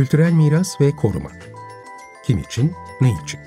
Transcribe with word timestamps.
Kültürel 0.00 0.32
miras 0.32 0.80
ve 0.80 0.96
koruma. 0.96 1.30
Kim 2.24 2.38
için, 2.38 2.72
ne 3.00 3.08
için? 3.24 3.40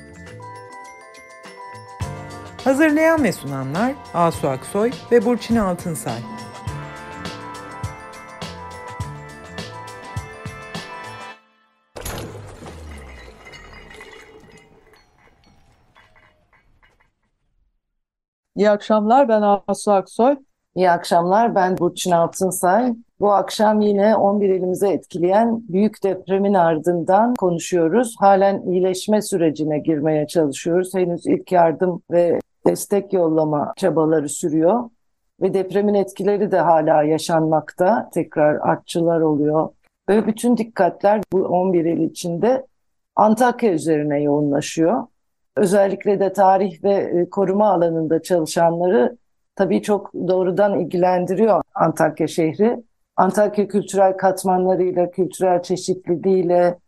Hazırlayan 2.64 3.24
ve 3.24 3.32
sunanlar 3.32 3.94
Asu 4.14 4.48
Aksoy 4.48 4.92
ve 5.12 5.26
Burçin 5.26 5.56
Altınsay. 5.56 6.20
İyi 18.56 18.70
akşamlar, 18.70 19.30
ben 19.30 19.42
Asu 19.68 19.92
Aksoy. 19.92 20.36
İyi 20.76 20.92
akşamlar, 20.92 21.56
ben 21.56 21.78
Burçin 21.78 22.12
Altınsay. 22.12 22.94
Bu 23.24 23.32
akşam 23.32 23.82
yine 23.82 24.16
11 24.16 24.50
ilimize 24.50 24.90
etkileyen 24.90 25.64
büyük 25.70 26.04
depremin 26.04 26.54
ardından 26.54 27.34
konuşuyoruz. 27.34 28.16
Halen 28.20 28.62
iyileşme 28.62 29.22
sürecine 29.22 29.80
girmeye 29.80 30.28
çalışıyoruz. 30.28 30.94
Henüz 30.94 31.28
ilk 31.28 31.52
yardım 31.52 32.02
ve 32.12 32.40
destek 32.68 33.14
yollama 33.14 33.74
çabaları 33.78 34.30
sürüyor. 34.30 34.90
Ve 35.42 35.54
depremin 35.54 35.94
etkileri 35.94 36.52
de 36.52 36.60
hala 36.60 37.04
yaşanmakta. 37.04 38.10
Tekrar 38.14 38.56
artçılar 38.56 39.22
oluyor. 39.22 39.70
Ve 40.10 40.28
bütün 40.28 40.58
dikkatler 40.58 41.22
bu 41.34 41.38
11 41.38 41.86
il 41.86 42.10
içinde 42.10 42.66
Antakya 43.16 43.74
üzerine 43.74 44.22
yoğunlaşıyor. 44.22 45.08
Özellikle 45.58 46.20
de 46.20 46.34
tarih 46.34 46.84
ve 46.84 46.94
e, 46.94 47.30
koruma 47.30 47.70
alanında 47.70 48.22
çalışanları 48.22 49.18
tabii 49.56 49.82
çok 49.82 50.14
doğrudan 50.14 50.80
ilgilendiriyor 50.80 51.62
Antakya 51.76 52.28
şehri. 52.28 52.84
Antakya 53.16 53.68
kültürel 53.68 54.18
katmanlarıyla, 54.18 55.12
kültürel 55.12 55.62
çeşitliliğiyle 55.62 56.80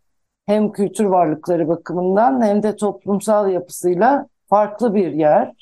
hem 0.46 0.72
kültür 0.72 1.04
varlıkları 1.04 1.68
bakımından 1.68 2.42
hem 2.42 2.62
de 2.62 2.76
toplumsal 2.76 3.50
yapısıyla 3.50 4.28
farklı 4.48 4.94
bir 4.94 5.12
yer. 5.12 5.52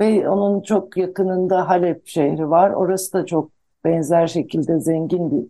Ve 0.00 0.28
onun 0.28 0.62
çok 0.62 0.96
yakınında 0.96 1.68
Halep 1.68 2.06
şehri 2.06 2.50
var. 2.50 2.70
Orası 2.70 3.12
da 3.12 3.26
çok 3.26 3.50
benzer 3.84 4.26
şekilde 4.26 4.80
zengin 4.80 5.30
bir 5.30 5.46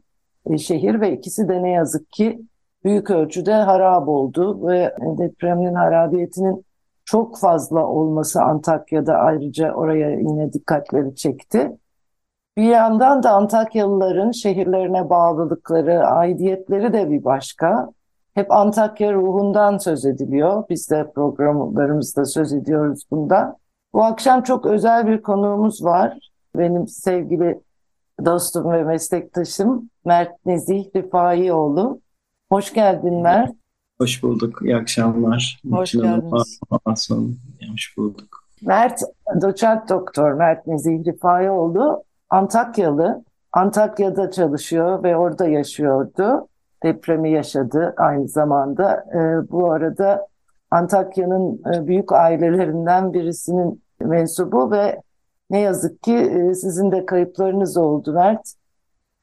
e, 0.55 0.59
şehir 0.59 1.01
ve 1.01 1.13
ikisi 1.13 1.49
de 1.49 1.63
ne 1.63 1.71
yazık 1.71 2.13
ki 2.13 2.41
büyük 2.85 3.11
ölçüde 3.11 3.53
harap 3.53 4.09
oldu 4.09 4.69
ve 4.69 4.95
depremin 5.19 5.75
harabiyetinin 5.75 6.65
çok 7.05 7.39
fazla 7.39 7.87
olması 7.87 8.43
Antakya'da 8.43 9.15
ayrıca 9.15 9.73
oraya 9.73 10.11
yine 10.11 10.53
dikkatleri 10.53 11.17
çekti. 11.17 11.79
Bir 12.57 12.63
yandan 12.63 13.23
da 13.23 13.31
Antakyalıların 13.31 14.31
şehirlerine 14.31 15.11
bağlılıkları, 15.11 16.07
aidiyetleri 16.07 16.93
de 16.93 17.11
bir 17.11 17.25
başka. 17.25 17.91
Hep 18.35 18.53
Antakya 18.53 19.13
ruhundan 19.13 19.79
söz 19.79 20.05
ediliyor. 20.05 20.65
Biz 20.71 20.91
de 20.91 21.13
programlarımızda 21.15 22.25
söz 22.25 22.53
ediyoruz 22.53 23.03
bundan. 23.11 23.57
Bu 23.93 24.05
akşam 24.05 24.43
çok 24.43 24.67
özel 24.67 25.07
bir 25.07 25.23
konuğumuz 25.23 25.85
var. 25.85 26.19
Benim 26.57 26.89
sevgili 26.89 27.61
dostum 28.25 28.73
ve 28.73 28.85
meslektaşım 28.85 29.91
Mert 30.05 30.47
Nezih 30.47 30.85
Rifaioğlu. 30.97 32.01
Hoş 32.53 32.73
geldin 32.73 33.23
Mert. 33.23 33.53
Hoş 34.01 34.23
bulduk. 34.23 34.59
İyi 34.63 34.77
akşamlar. 34.77 35.61
Hoş 35.71 35.93
geldiniz. 35.93 36.61
Hoş 37.73 37.97
bulduk. 37.97 38.45
Mert, 38.63 39.03
doçent 39.43 39.89
doktor 39.89 40.33
Mert 40.33 40.67
Nezih 40.67 41.05
Rifaioğlu 41.05 42.05
Antakyalı. 42.31 43.25
Antakya'da 43.53 44.31
çalışıyor 44.31 45.03
ve 45.03 45.17
orada 45.17 45.49
yaşıyordu. 45.49 46.49
Depremi 46.83 47.31
yaşadı 47.31 47.95
aynı 47.97 48.29
zamanda. 48.29 49.05
Ee, 49.15 49.51
bu 49.51 49.73
arada 49.73 50.27
Antakya'nın 50.71 51.63
e, 51.75 51.87
büyük 51.87 52.13
ailelerinden 52.13 53.13
birisinin 53.13 53.83
mensubu 54.01 54.71
ve 54.71 55.03
ne 55.51 55.61
yazık 55.61 56.03
ki 56.03 56.15
e, 56.15 56.55
sizin 56.55 56.91
de 56.91 57.07
kayıplarınız 57.07 57.77
oldu 57.77 58.13
Mert. 58.13 58.55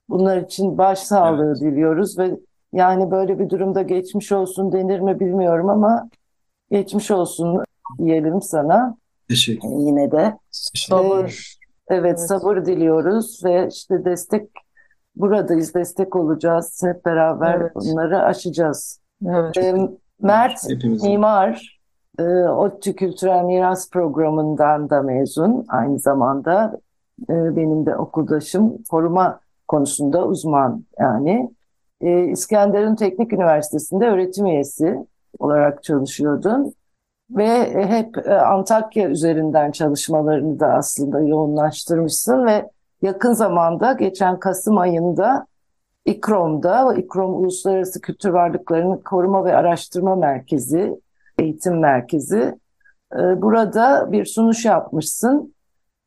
Bunlar 0.10 0.38
için 0.38 0.78
başsağlığı 0.78 1.48
evet. 1.48 1.62
diliyoruz 1.62 2.20
ve 2.20 2.38
yani 2.74 3.12
böyle 3.12 3.40
bir 3.40 3.50
durumda 3.50 3.82
geçmiş 3.82 4.32
olsun 4.32 4.72
denir 4.72 5.00
mi 5.00 5.20
bilmiyorum 5.20 5.70
ama 5.70 6.10
geçmiş 6.72 7.12
olsun 7.12 7.64
diyelim 7.98 8.42
sana. 8.42 8.98
Teşekkür 9.30 9.68
ederim. 9.68 9.80
Yine 9.80 10.12
de. 10.12 10.38
Sabır. 10.52 11.58
Ee, 11.58 11.61
evet, 11.92 12.06
evet 12.06 12.20
sabır 12.20 12.66
diliyoruz 12.66 13.42
ve 13.46 13.68
işte 13.68 14.06
destek 14.06 14.50
buradayız, 15.16 15.74
destek 15.74 16.16
olacağız. 16.16 16.82
Hep 16.86 17.06
beraber 17.06 17.62
evet. 17.62 17.72
bunları 17.76 18.20
aşacağız. 18.20 19.00
Evet. 19.26 19.58
Ee, 19.58 19.90
Mert 20.22 20.70
Hepimizin. 20.70 21.10
mimar, 21.10 21.80
e, 22.20 22.24
ODTÜ 22.48 22.96
Kültürel 22.96 23.44
Miras 23.44 23.90
Programı'ndan 23.90 24.90
da 24.90 25.02
mezun. 25.02 25.66
Aynı 25.68 26.00
zamanda 26.00 26.80
e, 27.30 27.56
benim 27.56 27.86
de 27.86 27.96
okuldaşım 27.96 28.84
koruma 28.90 29.40
konusunda 29.68 30.26
uzman 30.26 30.84
yani 31.00 31.52
e, 32.02 32.24
İskenderun 32.24 32.96
Teknik 32.96 33.34
Üniversitesi'nde 33.34 34.06
öğretim 34.06 34.46
üyesi 34.46 35.06
olarak 35.40 35.84
çalışıyordun. 35.84 36.74
Ve 37.38 37.86
hep 37.88 38.28
e, 38.28 38.36
Antakya 38.36 39.10
üzerinden 39.10 39.72
çalışmalarını 39.72 40.60
da 40.60 40.68
aslında 40.68 41.20
yoğunlaştırmışsın 41.22 42.46
ve 42.46 42.70
yakın 43.02 43.34
zamanda 43.34 43.94
geçen 43.94 44.40
Kasım 44.40 44.78
ayında 44.78 45.46
İKROM'da, 46.06 46.94
İKROM 46.94 47.36
Uluslararası 47.36 48.02
Kültür 48.02 48.30
Varlıklarının 48.30 48.98
Koruma 48.98 49.46
ve 49.46 49.56
Araştırma 49.56 50.16
Merkezi, 50.16 51.00
Eğitim 51.40 51.80
Merkezi. 51.80 52.60
E, 53.16 53.42
burada 53.42 54.12
bir 54.12 54.26
sunuş 54.26 54.66
yapmışsın 54.66 55.54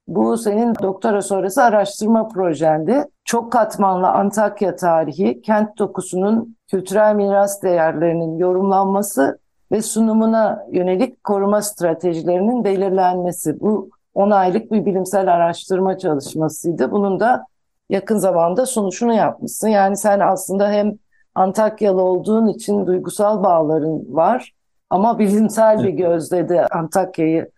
bu 0.08 0.36
senin 0.36 0.74
doktora 0.82 1.22
sonrası 1.22 1.62
araştırma 1.62 2.28
projendi. 2.28 3.04
Çok 3.24 3.52
katmanlı 3.52 4.08
Antakya 4.08 4.76
tarihi, 4.76 5.42
kent 5.42 5.78
dokusunun 5.78 6.56
kültürel 6.70 7.14
miras 7.14 7.62
değerlerinin 7.62 8.38
yorumlanması 8.38 9.38
ve 9.74 9.82
sunumuna 9.82 10.66
yönelik 10.72 11.24
koruma 11.24 11.62
stratejilerinin 11.62 12.64
belirlenmesi. 12.64 13.60
Bu 13.60 13.90
10 14.14 14.30
aylık 14.30 14.72
bir 14.72 14.86
bilimsel 14.86 15.34
araştırma 15.34 15.98
çalışmasıydı. 15.98 16.90
Bunun 16.90 17.20
da 17.20 17.46
yakın 17.90 18.16
zamanda 18.16 18.66
sonuçunu 18.66 19.14
yapmışsın. 19.14 19.68
Yani 19.68 19.96
sen 19.96 20.20
aslında 20.20 20.70
hem 20.70 20.92
Antakyalı 21.34 22.02
olduğun 22.02 22.46
için 22.46 22.86
duygusal 22.86 23.42
bağların 23.42 24.16
var 24.16 24.54
ama 24.90 25.18
bilimsel 25.18 25.84
bir 25.84 25.88
gözle 25.88 26.48
de 26.48 26.66
Antakya'yı 26.66 27.50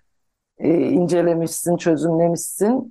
e, 0.59 0.78
incelemişsin, 0.78 1.76
çözümlemişsin 1.76 2.91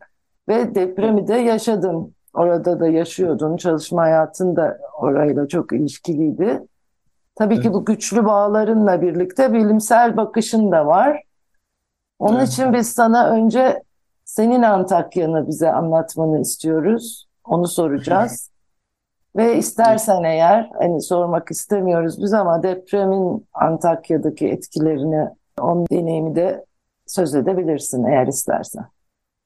ve 0.50 0.75
depremi 0.75 1.28
de 1.28 1.34
yaşadın. 1.34 2.16
Orada 2.34 2.80
da 2.80 2.88
yaşıyordun. 2.88 3.58
Çalışma 3.58 4.02
hayatın 4.02 4.56
da 4.56 4.78
orayla 5.02 5.47
çok 5.47 5.74
ilişkiliydi. 5.74 6.62
Tabii 7.35 7.62
ki 7.62 7.73
bu 7.73 7.85
güçlü 7.85 8.25
bağlarınla 8.25 9.01
birlikte 9.01 9.53
bilimsel 9.53 10.18
bakışın 10.18 10.72
da 10.72 10.85
var. 10.85 11.23
Onun 12.19 12.38
evet. 12.38 12.47
için 12.47 12.73
biz 12.73 12.90
sana 12.90 13.29
önce 13.29 13.84
senin 14.25 14.62
Antakya'nı 14.62 15.47
bize 15.47 15.72
anlatmanı 15.72 16.41
istiyoruz. 16.41 17.28
Onu 17.44 17.68
soracağız. 17.68 18.50
Ve 19.35 19.57
istersen 19.57 20.23
eğer 20.23 20.69
hani 20.79 21.01
sormak 21.01 21.51
istemiyoruz 21.51 22.22
biz 22.22 22.34
ama 22.34 22.63
depremin 22.63 23.47
Antakya'daki 23.53 24.47
etkilerini, 24.47 25.29
onun 25.59 25.85
deneyimi 25.91 26.35
de 26.35 26.66
söz 27.06 27.35
edebilirsin 27.35 28.03
eğer 28.03 28.28
istersen. 28.28 28.85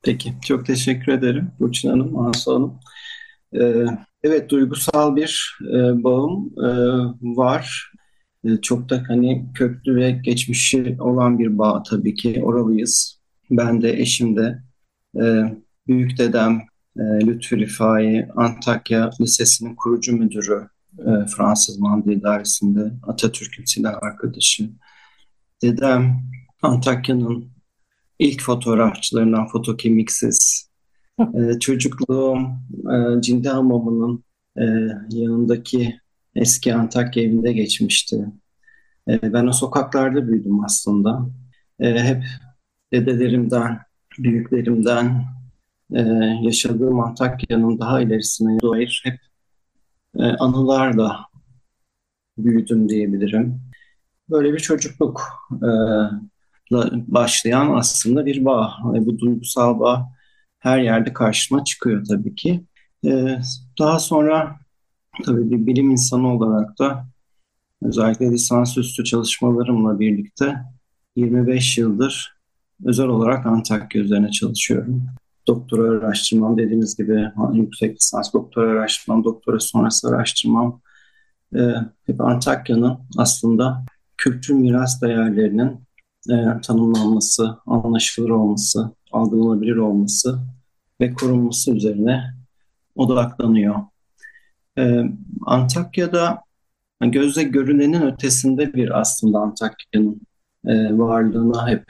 Peki, 0.02 0.34
çok 0.42 0.66
teşekkür 0.66 1.12
ederim 1.12 1.52
Burçin 1.60 1.90
Hanım, 1.90 2.28
Asu 2.28 2.56
Hanım. 2.56 2.80
Ee, 3.54 3.86
evet, 4.24 4.50
duygusal 4.50 5.16
bir 5.16 5.58
e, 5.74 6.04
bağım 6.04 6.54
e, 6.58 6.70
var. 7.22 7.92
E, 8.44 8.58
çok 8.62 8.90
da 8.90 9.04
hani 9.08 9.46
köklü 9.54 9.96
ve 9.96 10.12
geçmişi 10.12 10.98
olan 11.00 11.40
bir 11.40 11.58
bağ 11.58 11.84
tabii 11.84 12.16
ki. 12.16 12.42
Oralıyız. 12.44 13.20
Ben 13.52 13.82
de, 13.82 14.00
eşim 14.00 14.38
de. 14.38 14.64
E, 15.22 15.44
büyük 15.88 16.18
dedem 16.18 16.62
e, 16.98 17.02
Lütfü 17.02 17.58
Rifai, 17.58 18.28
Antakya 18.36 19.10
Lisesi'nin 19.22 19.76
kurucu 19.76 20.18
müdürü, 20.18 20.68
e, 21.00 21.26
Fransız 21.38 21.80
Manda 21.80 22.12
İdaresi'nde 22.12 22.92
Atatürk'ün 23.04 23.66
silah 23.66 24.04
arkadaşı. 24.04 24.70
Dedem 25.62 26.22
Antakya'nın 26.62 27.52
ilk 28.20 28.42
fotoğrafçılarından 28.42 29.48
fotokemiksiz. 29.48 30.69
Ee, 31.20 31.60
çocukluğum 31.60 32.38
e, 32.94 33.22
Cindi 33.22 33.50
Hamamı'nın 33.50 34.24
e, 34.58 34.64
yanındaki 35.10 36.00
eski 36.36 36.76
Antakya 36.76 37.24
evinde 37.24 37.54
geçmişti. 37.54 38.26
E, 39.08 39.34
ben 39.34 39.48
o 39.48 39.52
sokaklarda 39.52 40.28
büyüdüm 40.28 40.64
aslında. 40.64 41.30
E, 41.80 42.00
hep 42.00 42.24
dedelerimden, 42.94 43.80
büyüklerimden 44.20 45.26
e, 45.94 46.02
yaşadığım 46.44 47.00
Antakya'nın 47.00 47.80
daha 47.80 48.02
ilerisine 48.02 48.60
dair 48.60 49.02
hep 49.06 49.20
e, 50.16 50.24
anılarla 50.24 51.26
büyüdüm 52.38 52.90
diyebilirim. 52.90 53.62
Böyle 54.30 54.54
bir 54.54 54.60
çocukluk 54.60 55.22
başlayan 57.08 57.74
aslında 57.74 58.26
bir 58.26 58.46
bağ. 58.46 58.74
Bu 58.84 59.20
duygusal 59.20 59.80
bağ 59.80 60.19
her 60.60 60.80
yerde 60.80 61.14
karşıma 61.14 61.64
çıkıyor 61.64 62.06
tabii 62.06 62.36
ki. 62.36 62.64
Daha 63.80 64.00
sonra 64.00 64.56
tabii 65.26 65.52
bir 65.52 65.66
bilim 65.66 65.90
insanı 65.92 66.34
olarak 66.34 66.80
da 66.80 67.08
özellikle 67.82 68.32
lisansüstü 68.32 69.04
çalışmalarımla 69.04 70.00
birlikte 70.00 70.56
25 71.16 71.78
yıldır 71.78 72.40
özel 72.86 73.08
olarak 73.08 73.46
Antakya 73.46 74.02
üzerine 74.02 74.32
çalışıyorum. 74.32 75.04
Doktora 75.48 76.00
araştırmam 76.00 76.58
dediğiniz 76.58 76.98
gibi 76.98 77.32
yüksek 77.54 77.96
lisans 77.96 78.34
doktora 78.34 78.72
araştırmam, 78.72 79.24
doktora 79.24 79.60
sonrası 79.60 80.10
araştırmam 80.10 80.82
e, 81.56 81.60
hep 82.06 82.22
Antakya'nın 82.22 82.98
aslında 83.18 83.86
kültür 84.18 84.54
miras 84.54 85.02
değerlerinin 85.02 85.88
e, 86.30 86.62
tanımlanması, 86.62 87.58
anlaşılır 87.66 88.30
olması, 88.30 88.92
algılanabilir 89.12 89.76
olması 89.76 90.40
ve 91.02 91.14
korunması 91.14 91.76
üzerine 91.76 92.34
odaklanıyor. 92.96 93.76
E, 94.78 95.04
Antakya'da 95.46 96.42
gözle 97.02 97.44
görünenin 97.44 98.02
ötesinde 98.02 98.74
bir 98.74 99.00
aslında 99.00 99.40
Antakya'nın 99.40 100.22
e, 100.66 100.98
varlığına 100.98 101.70
hep 101.70 101.86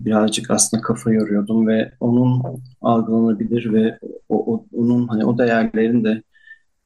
birazcık 0.00 0.50
aslında 0.50 0.82
kafa 0.82 1.12
yoruyordum 1.12 1.66
ve 1.66 1.92
onun 2.00 2.42
algılanabilir 2.80 3.72
ve 3.72 3.98
o, 4.28 4.54
o, 4.54 4.66
onun 4.72 5.08
hani 5.08 5.24
o 5.24 5.38
değerlerin 5.38 6.04
de 6.04 6.22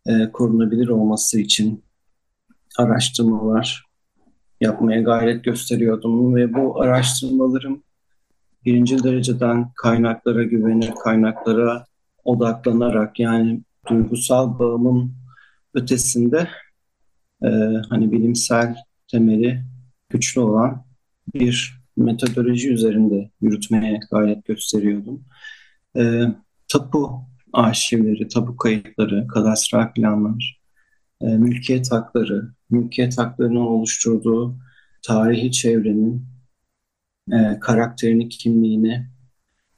e, 0.07 0.33
korunabilir 0.33 0.89
olması 0.89 1.41
için 1.41 1.85
araştırmalar 2.79 3.87
yapmaya 4.61 5.01
gayret 5.01 5.45
gösteriyordum 5.45 6.35
ve 6.35 6.55
bu 6.55 6.83
araştırmalarım 6.83 7.83
birinci 8.67 9.03
dereceden 9.03 9.73
kaynaklara 9.75 10.43
güvenir, 10.43 10.91
kaynaklara 11.05 11.85
odaklanarak 12.25 13.21
yani 13.21 13.61
duygusal 13.91 14.59
bağımın 14.59 15.13
ötesinde 15.75 16.49
e, 17.43 17.49
hani 17.89 18.13
bilimsel 18.13 18.77
temeli 19.09 19.63
güçlü 20.09 20.41
olan 20.41 20.85
bir 21.35 21.81
metodoloji 21.97 22.73
üzerinde 22.73 23.31
yürütmeye 23.41 24.01
gayret 24.11 24.45
gösteriyordum. 24.45 25.25
E, 25.97 26.23
tapu 26.69 27.21
arşivleri, 27.53 28.29
tapu 28.29 28.57
kayıtları, 28.57 29.27
kadastral 29.27 29.93
planlar, 29.93 30.61
e, 31.21 31.27
mülkiyet 31.27 31.93
hakları, 31.93 32.51
mülkiyet 32.71 33.19
haklarının 33.19 33.61
oluşturduğu 33.61 34.57
tarihi 35.03 35.53
çevrenin 35.53 36.36
e, 37.33 37.61
karakterini, 37.61 38.29
kimliğini, 38.29 39.07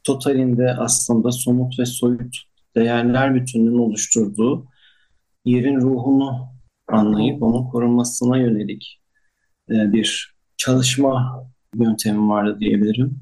totalinde 0.04 0.74
aslında 0.78 1.32
somut 1.32 1.78
ve 1.78 1.86
soyut 1.86 2.36
değerler 2.76 3.34
bütününün 3.34 3.78
oluşturduğu 3.78 4.66
yerin 5.44 5.80
ruhunu 5.80 6.48
anlayıp 6.88 7.42
onun 7.42 7.68
korunmasına 7.68 8.38
yönelik 8.38 9.00
e, 9.70 9.92
bir 9.92 10.34
çalışma 10.56 11.44
yöntemim 11.74 12.30
vardı 12.30 12.56
diyebilirim. 12.60 13.20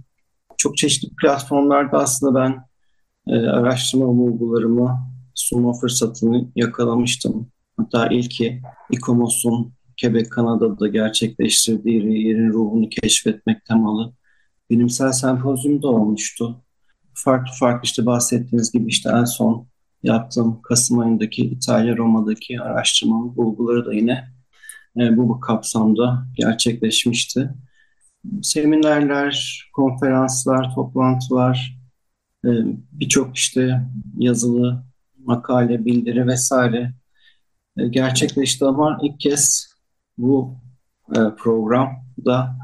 Çok 0.57 0.77
çeşitli 0.77 1.17
platformlarda 1.17 1.99
aslında 1.99 2.41
ben 2.41 2.65
e, 3.29 3.47
araştırma 3.47 4.07
bulgularımı 4.07 4.99
sunma 5.35 5.73
fırsatını 5.73 6.49
yakalamıştım. 6.57 7.51
Hatta 7.77 8.07
ilki 8.07 8.63
İKOMOS'un 8.91 9.73
Quebec, 10.01 10.31
Kanada'da 10.31 10.89
gerçekleştirdiği 10.89 12.27
yerin 12.27 12.53
ruhunu 12.53 12.89
keşfetmek 12.89 13.65
temalı 13.65 14.13
bilimsel 14.71 15.13
sempozyum 15.13 15.83
da 15.83 15.89
olmuştu. 15.89 16.63
Farklı 17.15 17.53
farklı 17.53 17.81
işte 17.85 18.07
bahsettiğiniz 18.07 18.73
gibi 18.73 18.89
işte 18.89 19.11
en 19.11 19.25
son 19.25 19.69
yaptığım 20.03 20.63
Kasım 20.63 20.99
ayındaki 20.99 21.43
İtalya 21.43 21.97
Roma'daki 21.97 22.61
araştırmamın 22.61 23.37
bulguları 23.37 23.87
da 23.87 23.95
yine 23.95 24.29
e, 24.97 25.17
bu 25.17 25.41
kapsamda 25.41 26.27
gerçekleşmişti. 26.35 27.51
Seminerler, 28.43 29.65
konferanslar, 29.73 30.75
toplantılar, 30.75 31.79
e, 32.45 32.51
birçok 32.93 33.37
işte 33.37 33.81
yazılı 34.19 34.85
makale, 35.25 35.85
bildiri 35.85 36.27
vesaire 36.27 36.93
e, 37.77 37.89
gerçekleşti 37.89 38.65
ama 38.65 38.99
ilk 39.03 39.21
kez 39.21 39.75
bu 40.19 40.59
e, 41.11 41.19
programda 41.39 42.59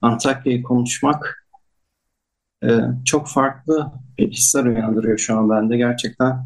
Antakya'yı 0.00 0.62
konuşmak 0.62 1.45
e, 2.64 2.80
çok 3.04 3.28
farklı 3.28 3.92
hisler 4.18 4.64
uyandırıyor 4.64 5.18
şu 5.18 5.38
an 5.38 5.50
bende. 5.50 5.76
Gerçekten 5.76 6.44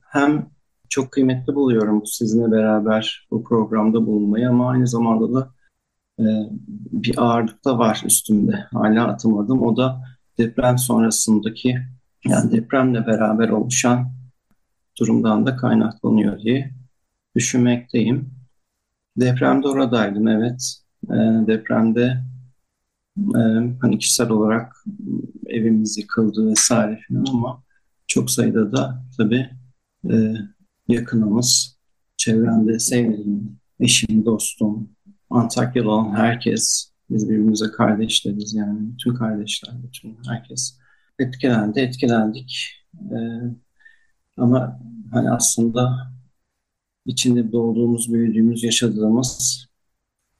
hem 0.00 0.46
çok 0.88 1.12
kıymetli 1.12 1.54
buluyorum 1.54 2.00
bu 2.00 2.06
sizinle 2.06 2.52
beraber 2.52 3.26
bu 3.30 3.44
programda 3.44 4.06
bulunmayı 4.06 4.48
ama 4.48 4.70
aynı 4.70 4.86
zamanda 4.86 5.34
da 5.34 5.50
bir 6.92 7.14
ağırlık 7.18 7.64
da 7.64 7.78
var 7.78 8.02
üstümde. 8.04 8.66
Hala 8.72 9.06
atamadım. 9.06 9.62
O 9.62 9.76
da 9.76 10.02
deprem 10.38 10.78
sonrasındaki 10.78 11.78
yani 12.24 12.52
depremle 12.52 13.06
beraber 13.06 13.48
oluşan 13.48 14.12
durumdan 15.00 15.46
da 15.46 15.56
kaynaklanıyor 15.56 16.38
diye 16.38 16.70
düşünmekteyim. 17.36 18.30
Depremde 19.16 19.68
oradaydım 19.68 20.28
evet. 20.28 20.76
E, 21.10 21.14
depremde 21.46 22.22
e, 23.18 23.40
hani 23.80 23.98
kişisel 23.98 24.30
olarak 24.30 24.84
evimiz 25.46 25.98
yıkıldı 25.98 26.50
vesaire 26.50 27.00
falan 27.08 27.24
ama 27.28 27.62
çok 28.06 28.30
sayıda 28.30 28.72
da 28.72 29.04
tabii 29.16 29.50
e, 30.10 30.34
yakınımız, 30.88 31.78
çevremde 32.16 32.78
sevdiğim, 32.78 33.58
eşim, 33.80 34.24
dostum, 34.24 34.90
Antakya'da 35.30 35.88
olan 35.90 36.16
herkes, 36.16 36.92
biz 37.10 37.28
birbirimize 37.28 37.70
kardeşleriz 37.70 38.54
yani 38.54 38.92
bütün 38.92 39.14
kardeşler, 39.14 39.74
bütün 39.82 40.18
herkes 40.28 40.78
etkilendi, 41.18 41.80
etkilendik. 41.80 42.70
E, 42.94 43.18
ama 44.36 44.80
hani 45.12 45.30
aslında 45.30 46.12
içinde 47.06 47.52
doğduğumuz, 47.52 48.12
büyüdüğümüz, 48.12 48.64
yaşadığımız 48.64 49.66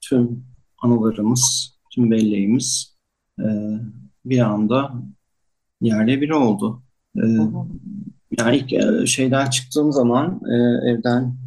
tüm 0.01 0.45
anılarımız, 0.81 1.76
tüm 1.97 2.11
belleğimiz 2.11 2.95
e, 3.39 3.45
bir 4.25 4.39
anda 4.39 4.93
yerle 5.81 6.21
bir 6.21 6.29
oldu. 6.29 6.83
E, 7.15 7.21
yani 8.39 8.57
ilk 8.57 8.73
e, 8.73 9.05
şeyden 9.05 9.49
çıktığım 9.49 9.91
zaman, 9.91 10.41
e, 10.45 10.55
evden 10.89 11.37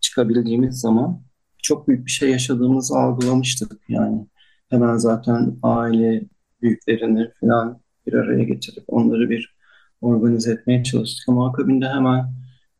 çıkabildiğimiz 0.00 0.80
zaman 0.80 1.22
çok 1.62 1.88
büyük 1.88 2.06
bir 2.06 2.10
şey 2.10 2.30
yaşadığımızı 2.30 2.94
algılamıştık. 2.94 3.80
Yani 3.88 4.26
hemen 4.70 4.96
zaten 4.96 5.56
aile 5.62 6.24
büyüklerini 6.62 7.30
falan 7.40 7.80
bir 8.06 8.12
araya 8.12 8.44
getirip 8.44 8.84
onları 8.88 9.30
bir 9.30 9.56
organize 10.00 10.52
etmeye 10.52 10.84
çalıştık 10.84 11.28
ama 11.28 11.48
akabinde 11.48 11.88
hemen 11.88 12.32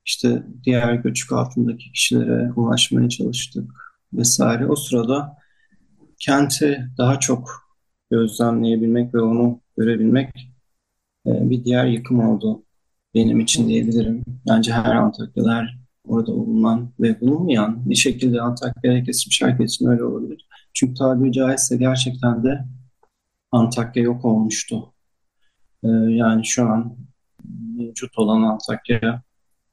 işte 0.06 0.42
diğer 0.64 0.94
göçük 0.94 1.32
altındaki 1.32 1.92
kişilere 1.92 2.52
ulaşmaya 2.56 3.08
çalıştık 3.08 3.70
vesaire. 4.12 4.66
O 4.66 4.76
sırada 4.76 5.37
kenti 6.18 6.88
daha 6.98 7.20
çok 7.20 7.68
gözlemleyebilmek 8.10 9.14
ve 9.14 9.20
onu 9.20 9.60
görebilmek 9.76 10.28
e, 11.26 11.50
bir 11.50 11.64
diğer 11.64 11.86
yıkım 11.86 12.20
oldu 12.20 12.62
benim 13.14 13.40
için 13.40 13.68
diyebilirim. 13.68 14.24
Bence 14.48 14.72
her 14.72 14.94
Antakyalılar 14.94 15.78
orada 16.04 16.32
bulunan 16.32 16.92
ve 17.00 17.20
bulunmayan 17.20 17.90
bir 17.90 17.94
şekilde 17.94 18.38
kesmiş 19.04 19.42
herkes 19.42 19.74
için 19.74 19.86
öyle 19.86 20.04
olabilir. 20.04 20.48
Çünkü 20.74 20.94
tabiri 20.94 21.32
caizse 21.32 21.76
gerçekten 21.76 22.44
de 22.44 22.64
Antakya 23.52 24.02
yok 24.02 24.24
olmuştu. 24.24 24.92
Ee, 25.84 25.88
yani 25.88 26.46
şu 26.46 26.68
an 26.68 26.96
mevcut 27.76 28.18
olan 28.18 28.42
Antakya 28.42 29.22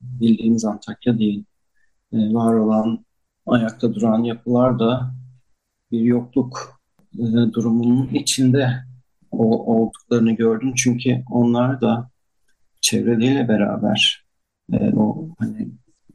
bildiğimiz 0.01 0.65
Antakya 0.65 1.19
değil. 1.19 1.45
E, 2.13 2.17
var 2.17 2.53
olan 2.53 3.05
ayakta 3.45 3.93
duran 3.95 4.23
yapılar 4.23 4.79
da 4.79 5.15
bir 5.91 5.99
yokluk 5.99 6.81
e, 7.13 7.23
durumunun 7.53 8.09
içinde 8.13 8.69
o, 9.31 9.75
olduklarını 9.75 10.31
gördüm. 10.31 10.73
Çünkü 10.75 11.23
onlar 11.31 11.81
da 11.81 12.09
çevreleriyle 12.81 13.47
beraber 13.47 14.25
e, 14.73 14.89
o 14.95 15.29
hani 15.39 15.67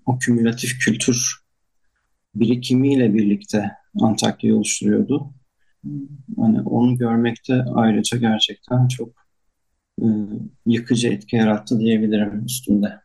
o 0.07 0.19
kümülatif 0.19 0.79
kültür 0.85 1.41
birikimiyle 2.35 3.15
birlikte 3.15 3.71
Antakya'yı 4.01 4.57
oluşturuyordu. 4.57 5.31
Hani 6.37 6.63
onu 6.63 6.99
görmekte 6.99 7.65
ayrıca 7.75 8.19
gerçekten 8.19 8.89
çok 8.89 9.09
e, 10.03 10.07
yıkıcı 10.67 11.09
etki 11.09 11.37
yarattı 11.37 11.81
diyebilirim 11.81 12.45
üstünde. 12.45 13.01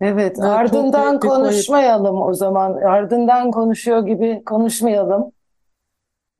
Evet, 0.00 0.40
ardından 0.40 1.20
konuşmayalım 1.20 2.22
o 2.22 2.34
zaman. 2.34 2.72
Ardından 2.72 3.50
konuşuyor 3.50 4.06
gibi 4.06 4.42
konuşmayalım. 4.46 5.32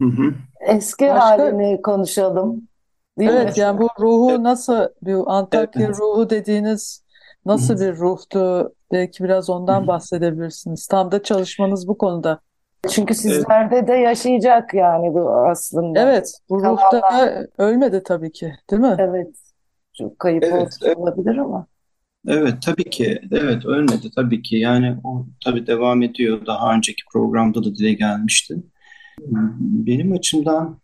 Hı 0.00 0.04
hı. 0.04 0.35
Eski 0.61 1.09
Başka- 1.09 1.21
halini 1.21 1.83
konuşalım. 1.83 2.69
Değil 3.19 3.30
mi? 3.30 3.37
Evet 3.37 3.59
yani 3.59 3.80
bu 3.80 3.88
ruhu 4.00 4.42
nasıl 4.42 4.88
bu 5.02 5.30
Antakya 5.30 5.87
Evet. 5.87 5.97
ruhu 5.99 6.30
dediğiniz 6.30 7.04
nasıl 7.47 7.75
Hı. 7.75 7.80
bir 7.80 7.97
ruhtu? 7.97 8.73
Belki 8.92 9.25
biraz 9.25 9.50
ondan 9.50 9.87
bahsedebilirsiniz. 9.87 10.87
Tam 10.87 11.12
da 11.12 11.23
çalışmanız 11.23 11.88
bu 11.88 11.99
konuda. 11.99 12.40
Çünkü 12.88 13.14
sizlerde 13.14 13.87
de 13.87 13.92
yaşayacak 13.92 14.75
yani 14.75 15.14
bu 15.14 15.30
aslında. 15.30 16.00
Evet, 16.00 16.33
bu 16.50 16.61
ruh 16.64 16.92
da 16.92 17.47
ölmedi 17.59 18.02
tabii 18.04 18.33
ki, 18.33 18.52
değil 18.71 18.83
mi? 18.83 18.97
Evet. 18.99 19.28
Çok 19.99 20.19
kayıp 20.19 20.45
Evet, 20.45 20.54
olmuş 20.54 20.75
evet. 20.85 20.97
olabilir 20.97 21.37
ama. 21.37 21.66
Evet 22.28 22.54
tabii 22.66 22.90
ki. 22.90 23.21
Evet 23.33 23.66
ölmedi 23.66 24.11
tabii 24.16 24.42
ki. 24.42 24.57
Yani 24.57 24.97
o 25.04 25.26
tabii 25.45 25.66
devam 25.66 26.02
ediyor. 26.02 26.47
Daha 26.47 26.75
önceki 26.75 27.02
programda 27.12 27.64
da 27.64 27.75
dile 27.76 27.92
gelmişti. 27.92 28.57
Benim 29.86 30.12
açımdan 30.12 30.80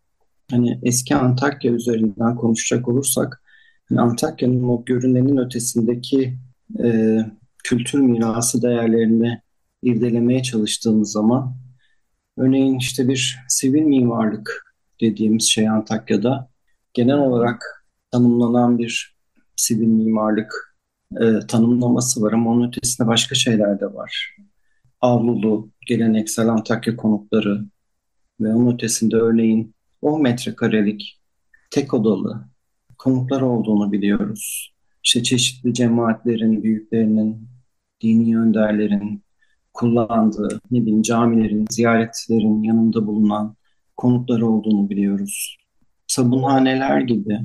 hani 0.50 0.80
eski 0.82 1.14
Antakya 1.16 1.72
üzerinden 1.72 2.36
konuşacak 2.36 2.88
olursak 2.88 3.42
hani 3.88 4.00
Antakya'nın 4.00 4.62
o 4.62 4.84
görünenin 4.84 5.36
ötesindeki 5.36 6.38
e, 6.84 7.18
kültür 7.64 7.98
mirası 7.98 8.62
değerlerini 8.62 9.40
irdelemeye 9.82 10.42
çalıştığımız 10.42 11.12
zaman 11.12 11.56
örneğin 12.36 12.78
işte 12.78 13.08
bir 13.08 13.38
sivil 13.48 13.82
mimarlık 13.82 14.74
dediğimiz 15.00 15.44
şey 15.44 15.68
Antakya'da 15.68 16.48
genel 16.94 17.18
olarak 17.18 17.86
tanımlanan 18.10 18.78
bir 18.78 19.16
sivil 19.56 19.86
mimarlık 19.86 20.76
e, 21.20 21.46
tanımlaması 21.48 22.22
var 22.22 22.32
ama 22.32 22.50
onun 22.50 22.68
ötesinde 22.68 23.08
başka 23.08 23.34
şeyler 23.34 23.80
de 23.80 23.94
var. 23.94 24.36
Avlulu, 25.00 25.70
geleneksel 25.86 26.48
Antakya 26.48 26.96
konutları 26.96 27.64
ve 28.40 28.54
onun 28.54 28.74
ötesinde 28.74 29.16
örneğin 29.16 29.74
10 30.02 30.22
metrekarelik 30.22 31.20
tek 31.70 31.94
odalı 31.94 32.44
konutlar 32.98 33.40
olduğunu 33.40 33.92
biliyoruz. 33.92 34.72
İşte 35.04 35.22
çeşitli 35.22 35.74
cemaatlerin, 35.74 36.62
büyüklerinin, 36.62 37.48
dini 38.00 38.38
önderlerin 38.38 39.22
kullandığı, 39.72 40.60
ne 40.70 40.80
bileyim 40.80 41.02
camilerin, 41.02 41.66
ziyaretlerin 41.70 42.62
yanında 42.62 43.06
bulunan 43.06 43.56
konutları 43.96 44.46
olduğunu 44.46 44.90
biliyoruz. 44.90 45.56
Sabunhaneler 46.06 47.00
gibi 47.00 47.40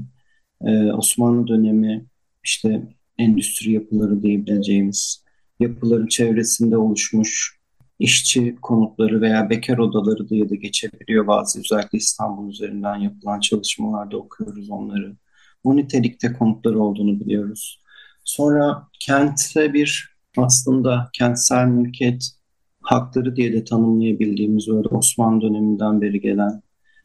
e, 0.62 0.91
Osmanlı 0.91 1.48
dönemi 1.48 2.05
işte 2.43 2.81
endüstri 3.17 3.71
yapıları 3.71 4.24
diyebileceğimiz 4.24 5.24
yapıların 5.60 6.07
çevresinde 6.07 6.77
oluşmuş 6.77 7.61
işçi 8.01 8.55
konutları 8.62 9.22
veya 9.22 9.50
bekar 9.50 9.77
odaları 9.77 10.29
diye 10.29 10.50
de 10.50 10.55
geçebiliyor 10.55 11.27
bazı 11.27 11.60
özellikle 11.60 11.98
İstanbul 11.98 12.50
üzerinden 12.50 12.96
yapılan 12.96 13.39
çalışmalarda 13.39 14.17
okuyoruz 14.17 14.70
onları. 14.70 15.15
Bu 15.63 15.77
nitelikte 15.77 16.34
konutları 16.34 16.79
olduğunu 16.79 17.20
biliyoruz. 17.20 17.81
Sonra 18.24 18.88
kentte 19.00 19.74
bir 19.74 20.15
aslında 20.38 21.10
kentsel 21.13 21.65
mülkiyet 21.65 22.31
hakları 22.81 23.36
diye 23.36 23.53
de 23.53 23.63
tanımlayabildiğimiz 23.63 24.70
öyle 24.70 24.88
Osmanlı 24.88 25.41
döneminden 25.41 26.01
beri 26.01 26.22
gelen 26.22 26.62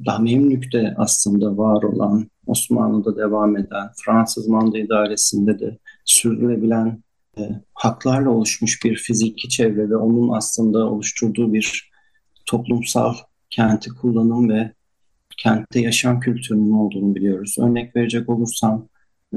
daha 0.06 0.18
Memlük'te 0.18 0.94
aslında 0.96 1.56
var 1.56 1.82
olan, 1.82 2.30
Osmanlı'da 2.46 3.16
devam 3.16 3.56
eden, 3.56 3.88
Fransız 4.04 4.48
manda 4.48 4.78
idaresinde 4.78 5.58
de 5.58 5.78
sürdürülebilen 6.04 7.02
haklarla 7.74 8.30
oluşmuş 8.30 8.84
bir 8.84 8.96
fiziki 8.96 9.48
çevre 9.48 9.90
ve 9.90 9.96
onun 9.96 10.36
aslında 10.36 10.90
oluşturduğu 10.90 11.52
bir 11.52 11.90
toplumsal 12.46 13.14
kenti 13.50 13.90
kullanım 13.90 14.48
ve 14.48 14.72
kentte 15.36 15.80
yaşam 15.80 16.20
kültürünün 16.20 16.72
olduğunu 16.72 17.14
biliyoruz. 17.14 17.56
Örnek 17.58 17.96
verecek 17.96 18.28
olursam 18.28 18.88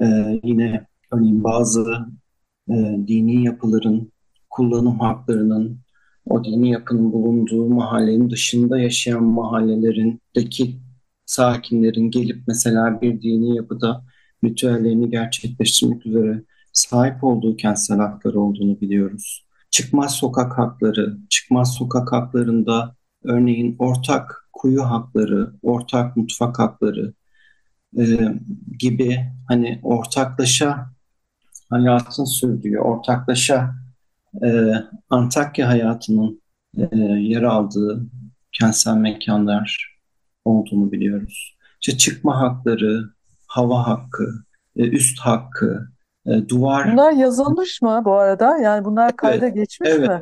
e, 0.01 0.39
yine 0.44 0.86
örneğin 1.12 1.44
bazı 1.44 2.06
e, 2.70 2.74
dini 3.08 3.44
yapıların 3.44 4.12
kullanım 4.50 5.00
haklarının 5.00 5.79
o 6.25 6.44
dini 6.44 6.72
yapının 6.72 7.13
bulunduğu 7.13 7.70
mahallenin 7.70 8.29
dışında 8.29 8.79
yaşayan 8.79 9.24
mahallelerindeki 9.24 10.75
sakinlerin 11.25 12.12
gelip 12.12 12.44
mesela 12.48 13.01
bir 13.01 13.22
dini 13.22 13.56
yapıda 13.56 14.03
ritüellerini 14.44 15.10
gerçekleştirmek 15.10 16.06
üzere 16.06 16.44
sahip 16.80 17.24
olduğu 17.24 17.58
kentsel 17.58 17.98
hakları 17.98 18.40
olduğunu 18.40 18.82
biliyoruz. 18.82 19.46
Çıkmaz 19.72 20.16
sokak 20.16 20.58
hakları, 20.58 21.18
çıkmaz 21.30 21.74
sokak 21.74 22.12
haklarında 22.12 22.96
örneğin 23.24 23.76
ortak 23.80 24.50
kuyu 24.54 24.84
hakları, 24.84 25.54
ortak 25.62 26.18
mutfak 26.18 26.60
hakları 26.60 27.14
e, 27.98 28.04
gibi 28.80 29.20
hani 29.48 29.80
ortaklaşa 29.84 30.90
hayatın 31.70 32.26
sürdüğü, 32.26 32.78
ortaklaşa 32.78 33.76
e, 34.44 34.74
Antakya 35.10 35.68
hayatının 35.68 36.42
e, 36.78 36.98
yer 37.06 37.44
aldığı 37.44 38.06
kentsel 38.52 38.96
mekanlar 38.96 40.00
olduğunu 40.46 40.92
biliyoruz. 40.92 41.58
İşte 41.82 41.98
çıkma 41.98 42.40
hakları, 42.42 43.10
hava 43.48 43.88
hakkı, 43.88 44.44
e, 44.76 44.84
üst 44.84 45.20
hakkı, 45.20 45.90
e, 46.30 46.50
duvar. 46.50 46.92
Bunlar 46.92 47.12
yazılmış 47.12 47.82
mı 47.82 48.02
bu 48.06 48.14
arada? 48.14 48.58
Yani 48.58 48.86
bunlar 48.86 49.16
kayda 49.16 49.46
Evet, 49.46 49.56
geçmiş 49.56 49.90
evet. 49.94 50.10
mi? 50.10 50.22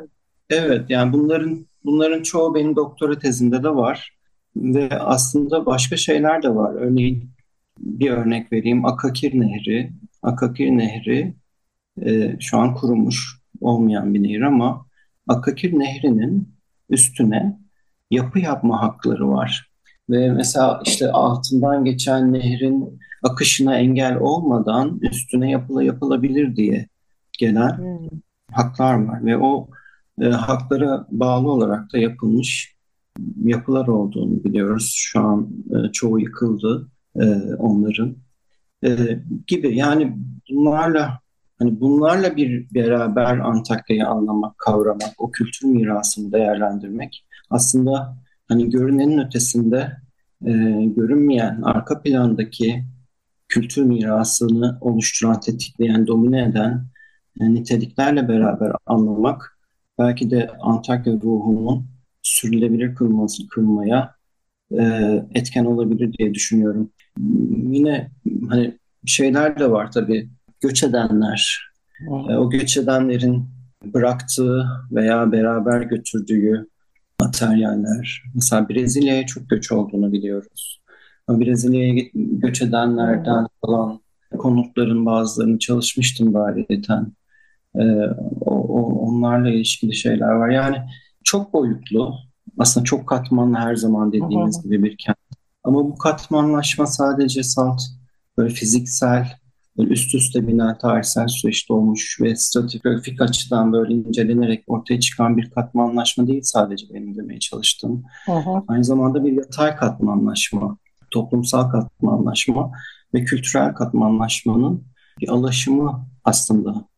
Evet, 0.50 0.90
yani 0.90 1.12
bunların 1.12 1.66
bunların 1.84 2.22
çoğu 2.22 2.54
benim 2.54 2.76
doktora 2.76 3.18
tezimde 3.18 3.62
de 3.62 3.68
var 3.68 4.18
ve 4.56 4.98
aslında 4.98 5.66
başka 5.66 5.96
şeyler 5.96 6.42
de 6.42 6.54
var. 6.54 6.74
Örneğin 6.74 7.30
bir 7.78 8.10
örnek 8.10 8.52
vereyim. 8.52 8.84
Akakir 8.84 9.40
Nehri. 9.40 9.90
Akakir 10.22 10.70
Nehri 10.70 11.34
e, 12.02 12.36
şu 12.40 12.58
an 12.58 12.74
kurumuş 12.74 13.38
olmayan 13.60 14.14
bir 14.14 14.22
nehir 14.22 14.40
ama 14.40 14.86
Akakir 15.28 15.78
Nehri'nin 15.78 16.54
üstüne 16.90 17.58
yapı 18.10 18.38
yapma 18.38 18.82
hakları 18.82 19.28
var. 19.28 19.70
Ve 20.10 20.32
mesela 20.32 20.80
işte 20.86 21.10
altından 21.12 21.84
geçen 21.84 22.32
nehrin 22.32 22.98
akışına 23.22 23.76
engel 23.76 24.16
olmadan 24.16 24.98
üstüne 25.02 25.50
yapıla 25.50 25.82
yapılabilir 25.82 26.56
diye 26.56 26.88
gelen 27.38 27.76
Hmm. 27.76 28.08
haklar 28.52 28.94
var 29.04 29.24
ve 29.24 29.36
o 29.38 29.68
e, 30.20 30.24
haklara 30.24 31.06
bağlı 31.10 31.50
olarak 31.50 31.92
da 31.92 31.98
yapılmış 31.98 32.74
yapılar 33.44 33.86
olduğunu 33.86 34.44
biliyoruz. 34.44 34.92
Şu 34.96 35.20
an 35.20 35.48
e, 35.70 35.92
çoğu 35.92 36.20
yıkıldı 36.20 36.88
e, 37.16 37.24
onların 37.58 38.16
E, 38.84 39.18
gibi. 39.46 39.76
Yani 39.76 40.16
bunlarla 40.50 41.18
hani 41.58 41.80
bunlarla 41.80 42.36
bir 42.36 42.74
beraber 42.74 43.38
Antakya'yı 43.38 44.06
anlamak, 44.06 44.58
kavramak, 44.58 45.12
o 45.18 45.30
kültür 45.30 45.68
mirasını 45.68 46.32
değerlendirmek 46.32 47.26
aslında 47.50 48.16
hani 48.48 48.70
görünenin 48.70 49.18
ötesinde 49.18 49.92
e, 50.46 50.52
görünmeyen 50.96 51.62
arka 51.62 52.02
plandaki 52.02 52.84
kültür 53.48 53.82
mirasını 53.82 54.78
oluşturan, 54.80 55.40
tetikleyen, 55.40 56.06
domine 56.06 56.42
eden 56.42 56.86
e, 57.40 57.54
niteliklerle 57.54 58.28
beraber 58.28 58.72
anlamak 58.86 59.58
belki 59.98 60.30
de 60.30 60.50
Antakya 60.60 61.12
ruhunun 61.12 61.86
sürülebilir 62.22 62.94
kılması, 62.94 63.48
kılmaya 63.48 64.14
e, 64.78 64.82
etken 65.34 65.64
olabilir 65.64 66.12
diye 66.18 66.34
düşünüyorum. 66.34 66.90
Yine 67.72 68.10
hani 68.48 68.78
şeyler 69.06 69.58
de 69.58 69.70
var 69.70 69.92
tabii. 69.92 70.28
Göç 70.60 70.82
edenler, 70.82 71.70
e, 72.10 72.36
o 72.36 72.50
göç 72.50 72.76
edenlerin 72.76 73.44
bıraktığı 73.84 74.66
veya 74.92 75.32
beraber 75.32 75.82
götürdüğü 75.82 76.68
materyaller. 77.20 78.22
Mesela 78.34 78.68
Brezilya'ya 78.68 79.26
çok 79.26 79.48
göç 79.48 79.72
olduğunu 79.72 80.12
biliyoruz. 80.12 80.80
Brezilya'ya 81.28 82.04
göç 82.14 82.62
edenlerden 82.62 83.46
kalan 83.62 84.00
konutların 84.38 85.06
bazılarını 85.06 85.58
çalışmıştım 85.58 86.32
gayretten. 86.32 87.12
Ee, 87.76 87.82
o, 88.40 88.54
o- 88.54 89.08
onlarla 89.08 89.50
ilişkili 89.50 89.94
şeyler 89.94 90.30
var. 90.30 90.48
Yani 90.48 90.76
çok 91.24 91.52
boyutlu, 91.52 92.14
aslında 92.58 92.84
çok 92.84 93.06
katmanlı 93.06 93.56
her 93.58 93.76
zaman 93.76 94.12
dediğimiz 94.12 94.62
gibi 94.62 94.82
bir 94.82 94.96
kent. 94.96 95.16
Ama 95.64 95.84
bu 95.84 95.98
katmanlaşma 95.98 96.86
sadece 96.86 97.42
salt, 97.42 97.80
böyle 98.38 98.54
fiziksel, 98.54 99.26
böyle 99.78 99.90
üst 99.90 100.14
üste 100.14 100.48
binen 100.48 100.78
tarihsel 100.78 101.28
süreçte 101.28 101.72
olmuş 101.74 102.18
ve 102.20 102.36
stratigrafik 102.36 103.22
açıdan 103.22 103.72
böyle 103.72 103.94
incelenerek 103.94 104.64
ortaya 104.66 105.00
çıkan 105.00 105.36
bir 105.36 105.50
katmanlaşma 105.50 106.26
değil 106.26 106.42
sadece 106.44 106.86
benim 106.94 107.16
demeye 107.16 107.38
çalıştığım. 107.38 108.02
Hı 108.26 108.32
hı. 108.32 108.62
Aynı 108.68 108.84
zamanda 108.84 109.24
bir 109.24 109.32
yatay 109.32 109.76
katmanlaşma, 109.76 110.76
toplumsal 111.10 111.70
katmanlaşma 111.70 112.72
ve 113.14 113.24
kültürel 113.24 113.74
katmanlaşmanın 113.74 114.84
bir 115.20 115.28
alaşımı 115.28 116.06
aslında 116.24 116.88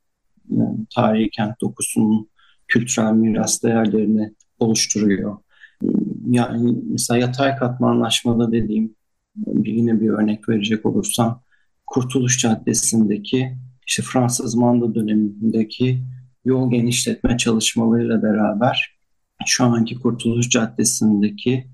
tarihi 0.94 1.30
kent 1.30 1.60
dokusunun 1.60 2.28
kültürel 2.68 3.12
miras 3.12 3.62
değerlerini 3.62 4.34
oluşturuyor. 4.58 5.36
Yani 6.26 6.78
mesela 6.90 7.18
yatay 7.18 7.56
katmanlaşmada 7.56 8.52
dediğim 8.52 8.94
yine 9.64 10.00
bir 10.00 10.08
örnek 10.08 10.48
verecek 10.48 10.86
olursam 10.86 11.42
Kurtuluş 11.86 12.38
Caddesi'ndeki 12.38 13.56
işte 13.86 14.02
Fransız 14.02 14.54
Manda 14.54 14.94
dönemindeki 14.94 16.02
yol 16.44 16.70
genişletme 16.70 17.36
çalışmalarıyla 17.36 18.22
beraber 18.22 18.98
şu 19.46 19.64
anki 19.64 19.94
Kurtuluş 19.94 20.48
Caddesi'ndeki 20.48 21.66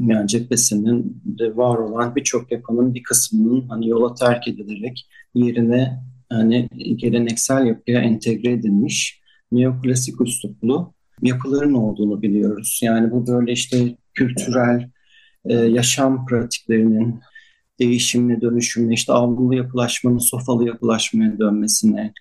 yani 0.00 0.28
cephesinin 0.28 1.22
de 1.24 1.56
var 1.56 1.78
olan 1.78 2.16
birçok 2.16 2.52
yapının 2.52 2.94
bir 2.94 3.02
kısmının 3.02 3.68
hani 3.68 3.88
yola 3.88 4.14
terk 4.14 4.48
edilerek 4.48 5.08
yerine 5.34 6.02
hani 6.28 6.68
geleneksel 6.96 7.66
yapıya 7.66 8.00
entegre 8.00 8.52
edilmiş 8.52 9.22
neoklasik 9.52 10.20
üsluplu 10.20 10.92
yapıların 11.22 11.74
olduğunu 11.74 12.22
biliyoruz. 12.22 12.80
Yani 12.82 13.10
bu 13.10 13.26
böyle 13.26 13.52
işte 13.52 13.96
kültürel 14.14 14.90
e, 15.44 15.54
yaşam 15.54 16.26
pratiklerinin 16.26 17.20
değişimine, 17.78 18.40
dönüşümüne, 18.40 18.94
işte 18.94 19.12
avlulu 19.12 19.54
yapılaşmanın 19.54 20.18
sofalı 20.18 20.66
yapılaşmaya 20.66 21.38
dönmesine, 21.38 22.12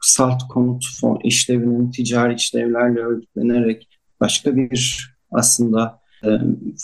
salt 0.00 0.42
konut 0.48 0.84
işlevinin 1.24 1.90
ticari 1.90 2.34
işlevlerle 2.34 3.00
örgütlenerek 3.00 3.88
başka 4.20 4.56
bir 4.56 5.10
aslında 5.30 6.00
e, 6.24 6.28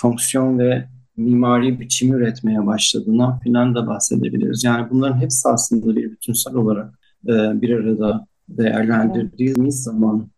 fonksiyon 0.00 0.58
ve 0.58 0.88
mimari 1.16 1.80
biçimi 1.80 2.16
üretmeye 2.16 2.66
başladığından 2.66 3.38
filan 3.38 3.74
da 3.74 3.86
bahsedebiliriz. 3.86 4.64
Yani 4.64 4.90
bunların 4.90 5.20
hepsi 5.20 5.48
aslında 5.48 5.96
bir 5.96 6.10
bütünsel 6.10 6.54
olarak 6.54 6.98
e, 7.26 7.32
bir 7.62 7.70
arada 7.70 8.26
değerlendirdiğimiz 8.48 9.82
zaman 9.82 10.28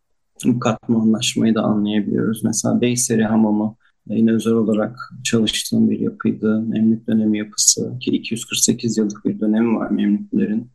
katmanlaşmayı 0.61 1.55
da 1.55 1.63
anlayabiliyoruz. 1.63 2.45
Mesela 2.45 2.81
Beyseri 2.81 3.25
Hamamı 3.25 3.77
yine 4.09 4.33
özel 4.33 4.53
olarak 4.53 4.99
çalıştığım 5.25 5.91
bir 5.91 6.01
yapıydı. 6.01 6.61
Memlük 6.61 7.07
dönemi 7.07 7.39
yapısı 7.39 7.99
ki 7.99 8.11
248 8.11 8.99
yıllık 8.99 9.25
bir 9.25 9.41
dönemi 9.41 9.77
var 9.77 9.91
Memlüklerin. 9.91 10.71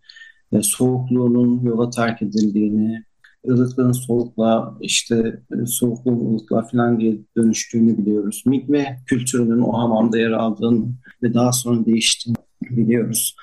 E, 0.51 0.61
soğukluğunun 0.61 1.61
yola 1.63 1.89
terk 1.89 2.21
edildiğini, 2.21 3.03
ılıklığın 3.50 3.91
soğukla 3.91 4.77
işte 4.81 5.39
e, 5.51 5.65
soğukluğun 5.65 6.33
ılıkla 6.33 6.62
falan 6.62 7.00
diye 7.00 7.17
dönüştüğünü 7.38 7.98
biliyoruz. 7.98 8.43
Migve 8.45 8.98
kültürünün 9.05 9.62
o 9.62 9.74
hamamda 9.74 10.19
yer 10.19 10.31
aldığını 10.31 10.86
ve 11.24 11.33
daha 11.33 11.51
sonra 11.51 11.86
değiştiğini 11.86 12.38
biliyoruz. 12.62 13.36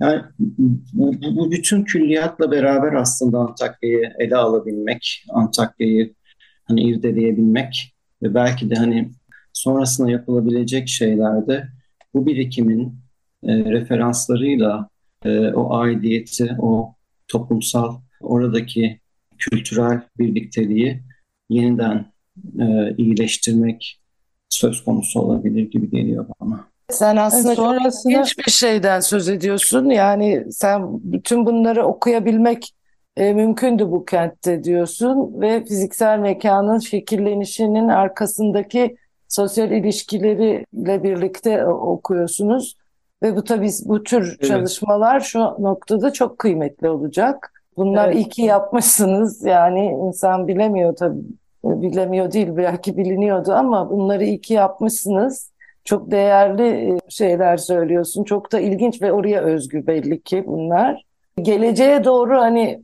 Yani 0.00 0.22
bu, 0.92 1.12
bu 1.36 1.50
bütün 1.50 1.84
külliyatla 1.84 2.50
beraber 2.50 2.92
aslında 2.92 3.38
Antakya'yı 3.38 4.12
ele 4.18 4.36
alabilmek, 4.36 5.24
Antakya'yı 5.28 6.14
hani 6.64 6.82
irdeleyebilmek 6.82 7.94
ve 8.22 8.34
belki 8.34 8.70
de 8.70 8.74
hani 8.74 9.10
sonrasında 9.52 10.10
yapılabilecek 10.10 10.88
şeylerde 10.88 11.68
bu 12.14 12.26
birikimin 12.26 12.94
e, 13.42 13.64
referanslarıyla 13.64 14.88
e, 15.24 15.48
o 15.48 15.74
aidiyeti, 15.74 16.56
o 16.58 16.94
toplumsal, 17.28 17.96
oradaki 18.20 19.00
kültürel 19.38 20.00
birlikteliği 20.18 21.02
yeniden 21.48 22.06
e, 22.60 22.94
iyileştirmek 22.96 24.00
söz 24.48 24.84
konusu 24.84 25.20
olabilir 25.20 25.70
gibi 25.70 25.90
geliyor 25.90 26.26
bana. 26.40 26.68
Sen 26.90 27.16
aslında 27.16 27.54
sonrasında... 27.54 28.12
ilginç 28.12 28.38
bir 28.38 28.50
şeyden 28.50 29.00
söz 29.00 29.28
ediyorsun. 29.28 29.90
Yani 29.90 30.44
sen 30.50 30.82
bütün 31.12 31.46
bunları 31.46 31.86
okuyabilmek 31.86 32.74
e, 33.16 33.32
mümkündü 33.32 33.90
bu 33.90 34.04
kentte 34.04 34.64
diyorsun 34.64 35.40
ve 35.40 35.64
fiziksel 35.64 36.18
mekanın 36.18 36.78
şekillenişinin 36.78 37.88
arkasındaki 37.88 38.96
sosyal 39.28 39.70
ilişkileriyle 39.70 41.02
birlikte 41.02 41.66
okuyorsunuz. 41.66 42.76
Ve 43.22 43.36
bu 43.36 43.44
tabii 43.44 43.70
bu 43.84 44.02
tür 44.02 44.36
evet. 44.38 44.48
çalışmalar 44.48 45.20
şu 45.20 45.38
noktada 45.38 46.12
çok 46.12 46.38
kıymetli 46.38 46.88
olacak. 46.88 47.63
Bunlar 47.76 48.08
evet. 48.08 48.16
iyi 48.16 48.28
ki 48.28 48.42
yapmışsınız. 48.42 49.44
Yani 49.44 49.86
insan 49.86 50.48
bilemiyor 50.48 50.96
tabii. 50.96 51.22
Bilemiyor 51.64 52.32
değil 52.32 52.48
belki 52.56 52.96
biliniyordu 52.96 53.52
ama 53.52 53.90
bunları 53.90 54.24
iyi 54.24 54.40
ki 54.40 54.54
yapmışsınız. 54.54 55.50
Çok 55.84 56.10
değerli 56.10 56.94
e, 56.94 56.98
şeyler 57.08 57.56
söylüyorsun. 57.56 58.24
Çok 58.24 58.52
da 58.52 58.60
ilginç 58.60 59.02
ve 59.02 59.12
oraya 59.12 59.40
özgü 59.40 59.86
belli 59.86 60.22
ki 60.22 60.44
bunlar. 60.46 61.04
Geleceğe 61.42 62.04
doğru 62.04 62.38
hani 62.38 62.82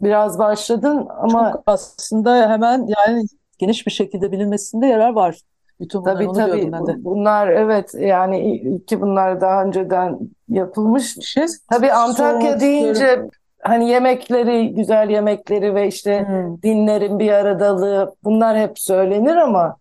biraz 0.00 0.38
başladın 0.38 1.08
ama 1.20 1.52
Çok 1.52 1.62
aslında 1.66 2.50
hemen 2.50 2.86
yani 2.86 3.24
geniş 3.58 3.86
bir 3.86 3.92
şekilde 3.92 4.32
bilinmesinde 4.32 4.86
yarar 4.86 5.12
var. 5.12 5.40
Bütün 5.80 6.00
bunlar 6.00 6.14
tabii, 6.14 6.28
onu 6.28 6.34
tabii. 6.36 6.72
ben 6.72 6.86
de. 6.86 7.04
Bunlar 7.04 7.48
evet 7.48 7.94
yani 7.94 8.62
ki 8.86 9.00
bunlar 9.00 9.40
daha 9.40 9.64
önceden 9.64 10.18
yapılmış. 10.48 11.16
Şey, 11.22 11.44
tabii 11.70 11.92
Antakya 11.92 12.60
deyince 12.60 13.28
hani 13.68 13.88
yemekleri, 13.88 14.74
güzel 14.74 15.10
yemekleri 15.10 15.74
ve 15.74 15.86
işte 15.86 16.24
hmm. 16.28 16.62
dinlerin 16.62 17.18
bir 17.18 17.32
aradalığı 17.32 18.14
bunlar 18.24 18.58
hep 18.58 18.78
söylenir 18.78 19.36
ama 19.36 19.76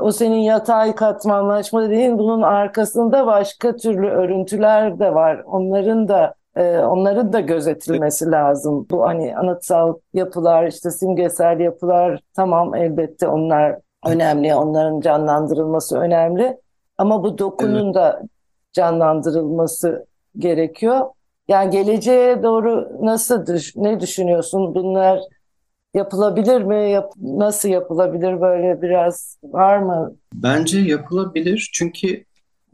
o 0.00 0.12
senin 0.12 0.38
yatay 0.38 0.94
katmanlaşma 0.94 1.82
dediğin 1.82 2.18
bunun 2.18 2.42
arkasında 2.42 3.26
başka 3.26 3.76
türlü 3.76 4.08
örüntüler 4.08 4.98
de 4.98 5.14
var. 5.14 5.42
Onların 5.46 6.08
da 6.08 6.34
e, 6.56 6.78
onların 6.78 7.32
da 7.32 7.40
gözetilmesi 7.40 8.30
lazım. 8.30 8.86
Bu 8.90 9.02
hani 9.02 9.36
anıtsal 9.36 9.94
yapılar, 10.14 10.66
işte 10.66 10.90
simgesel 10.90 11.60
yapılar 11.60 12.20
tamam 12.36 12.74
elbette 12.74 13.28
onlar 13.28 13.78
önemli. 14.06 14.54
Onların 14.54 15.00
canlandırılması 15.00 15.98
önemli. 15.98 16.58
Ama 16.98 17.22
bu 17.22 17.38
dokunun 17.38 17.84
evet. 17.84 17.94
da 17.94 18.22
canlandırılması 18.72 20.06
gerekiyor. 20.38 21.00
Yani 21.48 21.70
geleceğe 21.70 22.42
doğru 22.42 22.88
nasıl 23.00 23.46
düş 23.46 23.76
ne 23.76 24.00
düşünüyorsun? 24.00 24.74
Bunlar 24.74 25.20
yapılabilir 25.94 26.62
mi? 26.62 26.90
Yap 26.90 27.12
nasıl 27.16 27.68
yapılabilir 27.68 28.40
böyle 28.40 28.82
biraz 28.82 29.38
var 29.42 29.78
mı? 29.78 30.16
Bence 30.34 30.78
yapılabilir 30.78 31.70
çünkü 31.72 32.24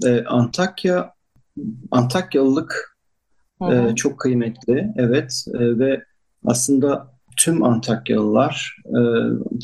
e, 0.06 0.24
Antakya 0.24 1.12
Antakyalılık 1.90 2.96
e, 3.62 3.94
çok 3.94 4.18
kıymetli 4.18 4.92
evet 4.96 5.44
e, 5.54 5.78
ve 5.78 6.04
aslında 6.46 7.10
tüm 7.36 7.62
Antakyalılar 7.62 8.76
e, 8.86 9.00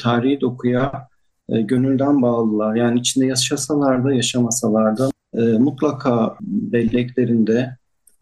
tarihi 0.02 0.40
dokuya 0.40 1.08
e, 1.48 1.60
gönülden 1.62 2.22
bağlılar. 2.22 2.74
Yani 2.74 3.00
içinde 3.00 3.26
yaşasalar 3.26 4.04
da 4.04 4.14
yaşamasalar 4.14 4.98
da 4.98 5.10
e, 5.34 5.40
mutlaka 5.40 6.36
belleklerinde, 6.40 7.76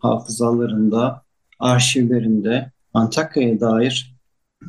hafızalarında, 0.05 1.23
arşivlerinde 1.59 2.73
Antakya'ya 2.95 3.61
dair 3.61 4.15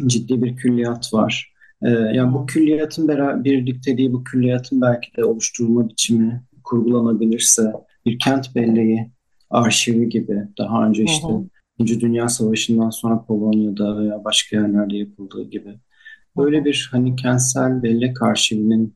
ciddi 0.06 0.44
bir 0.44 0.56
külliyat 0.56 1.14
var. 1.14 1.54
E, 1.82 1.90
yani 1.90 2.34
bu 2.34 2.46
külliyatın 2.46 3.08
birlikteliği, 3.44 4.14
bu 4.14 4.24
külliyatın 4.24 4.82
belki 4.82 5.18
de 5.18 5.26
oluşturulma 5.26 5.90
biçimi 5.90 6.44
kurgulanabilirse 6.64 7.74
bir 8.06 8.20
kent 8.20 8.56
belleği 8.56 9.12
arşivi 9.50 10.10
gibi 10.10 10.48
daha 10.58 10.88
önce 10.88 11.04
işte 11.04 11.28
İkinci 11.80 12.02
Dünya 12.02 12.30
Savaşı'ndan 12.30 12.90
sonra 12.90 13.26
Polonya'da 13.26 14.00
veya 14.00 14.24
başka 14.24 14.58
yerlerde 14.58 14.98
yapıldığı 14.98 15.50
gibi. 15.50 15.80
Böyle 16.38 16.66
bir 16.66 16.90
hani 16.92 17.16
kentsel 17.16 17.84
bellek 17.84 18.22
arşivinin 18.22 18.96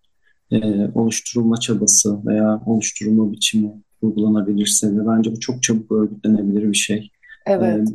e, 0.51 0.87
oluşturulma 0.95 1.57
çabası 1.57 2.25
veya 2.25 2.61
oluşturulma 2.65 3.31
biçimi 3.31 3.71
uygulanabilirse 4.01 4.87
ve 4.87 5.07
bence 5.07 5.31
bu 5.31 5.39
çok 5.39 5.63
çabuk 5.63 5.91
örgütlenebilir 5.91 6.71
bir 6.71 6.77
şey. 6.77 7.11
Evet. 7.45 7.89
Ee, 7.89 7.93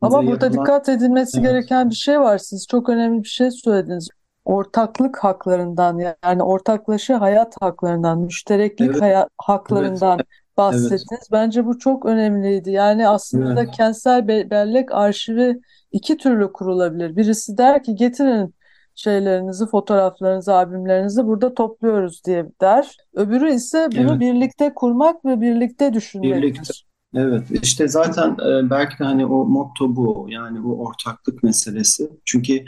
Ama 0.00 0.26
burada 0.26 0.46
yapılan... 0.46 0.52
dikkat 0.52 0.88
edilmesi 0.88 1.38
evet. 1.38 1.50
gereken 1.50 1.90
bir 1.90 1.94
şey 1.94 2.20
var. 2.20 2.38
Siz 2.38 2.66
çok 2.66 2.88
önemli 2.88 3.22
bir 3.22 3.28
şey 3.28 3.50
söylediniz. 3.50 4.08
Ortaklık 4.44 5.18
haklarından 5.18 5.98
yani 6.24 6.42
ortaklaşa 6.42 7.20
hayat 7.20 7.54
haklarından, 7.60 8.18
müştereklik 8.18 8.90
evet. 8.90 9.00
hayat 9.00 9.28
haklarından 9.38 10.16
evet. 10.16 10.26
bahsettiniz. 10.56 11.02
Evet. 11.12 11.28
Bence 11.32 11.66
bu 11.66 11.78
çok 11.78 12.06
önemliydi. 12.06 12.70
Yani 12.70 13.08
aslında 13.08 13.62
evet. 13.62 13.70
kentsel 13.76 14.28
bellek 14.28 14.92
arşivi 14.92 15.60
iki 15.92 16.16
türlü 16.16 16.52
kurulabilir. 16.52 17.16
Birisi 17.16 17.58
der 17.58 17.82
ki 17.82 17.94
getirin 17.94 18.54
şeylerinizi, 18.98 19.66
fotoğraflarınızı, 19.66 20.54
albümlerinizi 20.54 21.26
burada 21.26 21.54
topluyoruz 21.54 22.24
diye 22.24 22.46
der. 22.60 22.96
Öbürü 23.14 23.50
ise 23.50 23.88
bunu 23.96 24.10
evet. 24.10 24.20
birlikte 24.20 24.72
kurmak 24.74 25.24
ve 25.24 25.40
birlikte 25.40 25.92
düşünmektir. 25.92 26.42
Birlikte. 26.42 26.72
Evet 27.14 27.44
işte 27.62 27.88
zaten 27.88 28.30
e, 28.30 28.70
belki 28.70 28.98
de 28.98 29.04
hani 29.04 29.26
o 29.26 29.44
motto 29.44 29.96
bu 29.96 30.26
yani 30.30 30.64
bu 30.64 30.86
ortaklık 30.86 31.42
meselesi. 31.42 32.10
Çünkü 32.24 32.64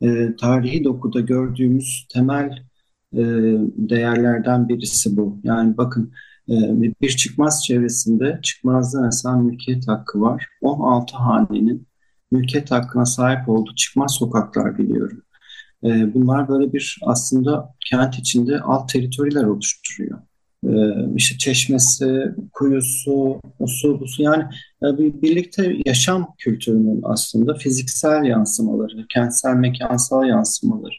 e, 0.00 0.36
tarihi 0.36 0.84
dokuda 0.84 1.20
gördüğümüz 1.20 2.06
temel 2.12 2.58
e, 3.12 3.22
değerlerden 3.76 4.68
birisi 4.68 5.16
bu. 5.16 5.38
Yani 5.42 5.76
bakın 5.76 6.12
e, 6.48 6.54
bir 7.00 7.10
çıkmaz 7.10 7.64
çevresinde 7.64 8.40
çıkmazda 8.42 9.00
mesela 9.00 9.36
mülkiyet 9.36 9.88
hakkı 9.88 10.20
var. 10.20 10.46
16 10.62 11.16
hanenin 11.16 11.86
mülkiyet 12.30 12.70
hakkına 12.70 13.06
sahip 13.06 13.48
olduğu 13.48 13.74
çıkmaz 13.74 14.14
sokaklar 14.14 14.78
biliyorum. 14.78 15.22
E, 15.84 16.14
bunlar 16.14 16.48
böyle 16.48 16.72
bir 16.72 16.98
aslında 17.02 17.74
kent 17.90 18.18
içinde 18.18 18.60
alt 18.60 18.92
teritoriler 18.92 19.44
oluşturuyor. 19.44 20.18
E, 20.66 20.72
işte 21.16 21.38
çeşmesi, 21.38 22.34
kuyusu, 22.52 23.40
usu, 23.58 24.00
busu 24.00 24.22
yani 24.22 24.44
e, 24.82 24.86
birlikte 25.22 25.76
yaşam 25.86 26.34
kültürünün 26.38 27.00
aslında 27.04 27.54
fiziksel 27.54 28.24
yansımaları, 28.24 29.06
kentsel 29.08 29.54
mekansal 29.54 30.24
yansımaları. 30.24 30.94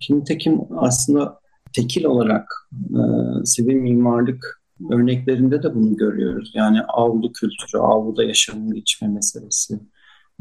Kim 0.00 0.24
tekim 0.24 0.60
aslında 0.76 1.40
tekil 1.72 2.04
olarak 2.04 2.68
e, 2.72 3.00
sivil 3.44 3.74
mimarlık 3.74 4.62
örneklerinde 4.90 5.62
de 5.62 5.74
bunu 5.74 5.96
görüyoruz. 5.96 6.52
Yani 6.54 6.82
avlu 6.82 7.32
kültürü, 7.32 7.78
avluda 7.80 8.24
yaşamın 8.24 8.72
içme 8.72 9.08
meselesi, 9.08 9.80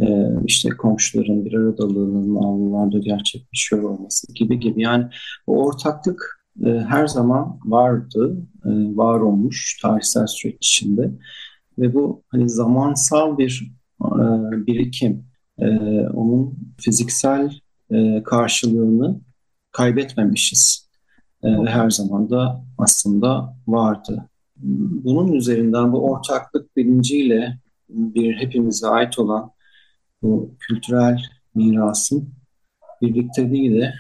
e, 0.02 0.28
işte 0.46 0.70
komşuların 0.70 1.46
bir 1.46 1.54
aradalığının 1.54 2.36
avlularda 2.36 2.98
gerçekleşiyor 2.98 3.84
olması 3.84 4.34
gibi 4.34 4.60
gibi. 4.60 4.82
Yani 4.82 5.06
o 5.48 5.66
ortaklık 5.66 6.44
e, 6.66 6.70
her 6.70 7.08
zaman 7.08 7.60
vardı, 7.66 8.38
e, 8.66 8.70
var 8.98 9.20
olmuş 9.20 9.80
tarihsel 9.82 10.28
süreç 10.28 10.56
içinde 10.62 11.12
ve 11.80 11.94
bu 11.94 12.24
hani 12.28 12.50
zamansal 12.50 13.38
bir 13.38 13.72
e, 14.02 14.18
birikim, 14.68 15.26
e, 15.60 15.68
onun 16.14 16.58
fiziksel 16.78 17.60
e, 17.92 18.24
karşılığını 18.24 19.22
kaybetmemişiz 19.72 20.90
e, 21.44 21.48
her 21.48 21.90
zaman 21.90 22.30
da 22.30 22.66
aslında 22.78 23.56
vardı. 23.68 24.30
Bunun 25.04 25.34
üzerinden 25.34 25.94
bu 25.94 26.12
ortaklık 26.12 26.78
bilinciyle 26.78 27.60
bir 27.90 28.36
hepimize 28.36 28.88
ait 28.88 29.20
olan 29.20 29.52
bu 30.22 30.52
kültürel 30.60 31.18
mirasın 31.56 32.30
birlikteliğiyle 33.02 33.94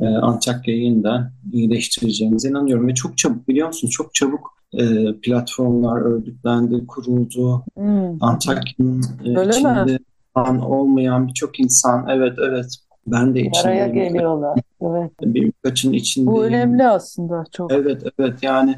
e, 0.00 0.06
Antakya'yı 0.06 0.82
yeniden 0.82 1.32
iyileştireceğimize 1.52 2.48
inanıyorum. 2.48 2.88
Ve 2.88 2.94
çok 2.94 3.18
çabuk 3.18 3.48
biliyor 3.48 3.66
musun? 3.66 3.88
Çok 3.88 4.14
çabuk 4.14 4.58
e, 4.72 5.14
platformlar 5.22 6.00
örgütlendi, 6.00 6.86
kuruldu. 6.86 7.64
Hmm. 7.74 8.22
Antakya'nın 8.22 9.02
e, 9.24 9.48
içinde 9.48 9.98
mi? 10.36 10.64
olmayan 10.64 11.28
birçok 11.28 11.60
insan, 11.60 12.06
evet 12.08 12.38
evet 12.48 12.76
ben 13.06 13.34
de 13.34 13.40
içinde. 13.40 13.68
Araya 13.68 13.88
geliyorlar. 13.88 14.60
Evet. 14.82 15.12
Birkaçın 15.20 15.92
içinde. 15.92 16.26
Bu 16.26 16.44
önemli 16.44 16.86
aslında 16.86 17.44
çok. 17.52 17.72
Evet 17.72 18.02
evet 18.18 18.42
yani 18.42 18.76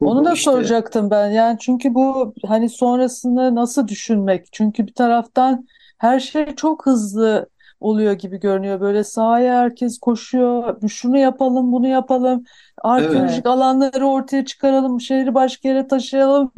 bu, 0.00 0.10
Onu 0.10 0.24
da 0.24 0.32
işte... 0.32 0.50
soracaktım 0.50 1.10
ben. 1.10 1.30
Yani 1.30 1.56
çünkü 1.60 1.94
bu 1.94 2.34
hani 2.46 2.68
sonrasını 2.68 3.54
nasıl 3.54 3.88
düşünmek? 3.88 4.48
Çünkü 4.52 4.86
bir 4.86 4.94
taraftan 4.94 5.66
her 5.98 6.20
şey 6.20 6.54
çok 6.54 6.86
hızlı 6.86 7.48
oluyor 7.80 8.12
gibi 8.12 8.40
görünüyor. 8.40 8.80
Böyle 8.80 9.04
sahaya 9.04 9.60
herkes 9.60 9.98
koşuyor. 9.98 10.88
Şunu 10.88 11.18
yapalım, 11.18 11.72
bunu 11.72 11.88
yapalım. 11.88 12.44
Arkeolojik 12.82 13.34
evet. 13.34 13.46
alanları 13.46 14.06
ortaya 14.06 14.44
çıkaralım, 14.44 15.00
şehri 15.00 15.34
başka 15.34 15.68
yere 15.68 15.86
taşıyalım 15.86 16.52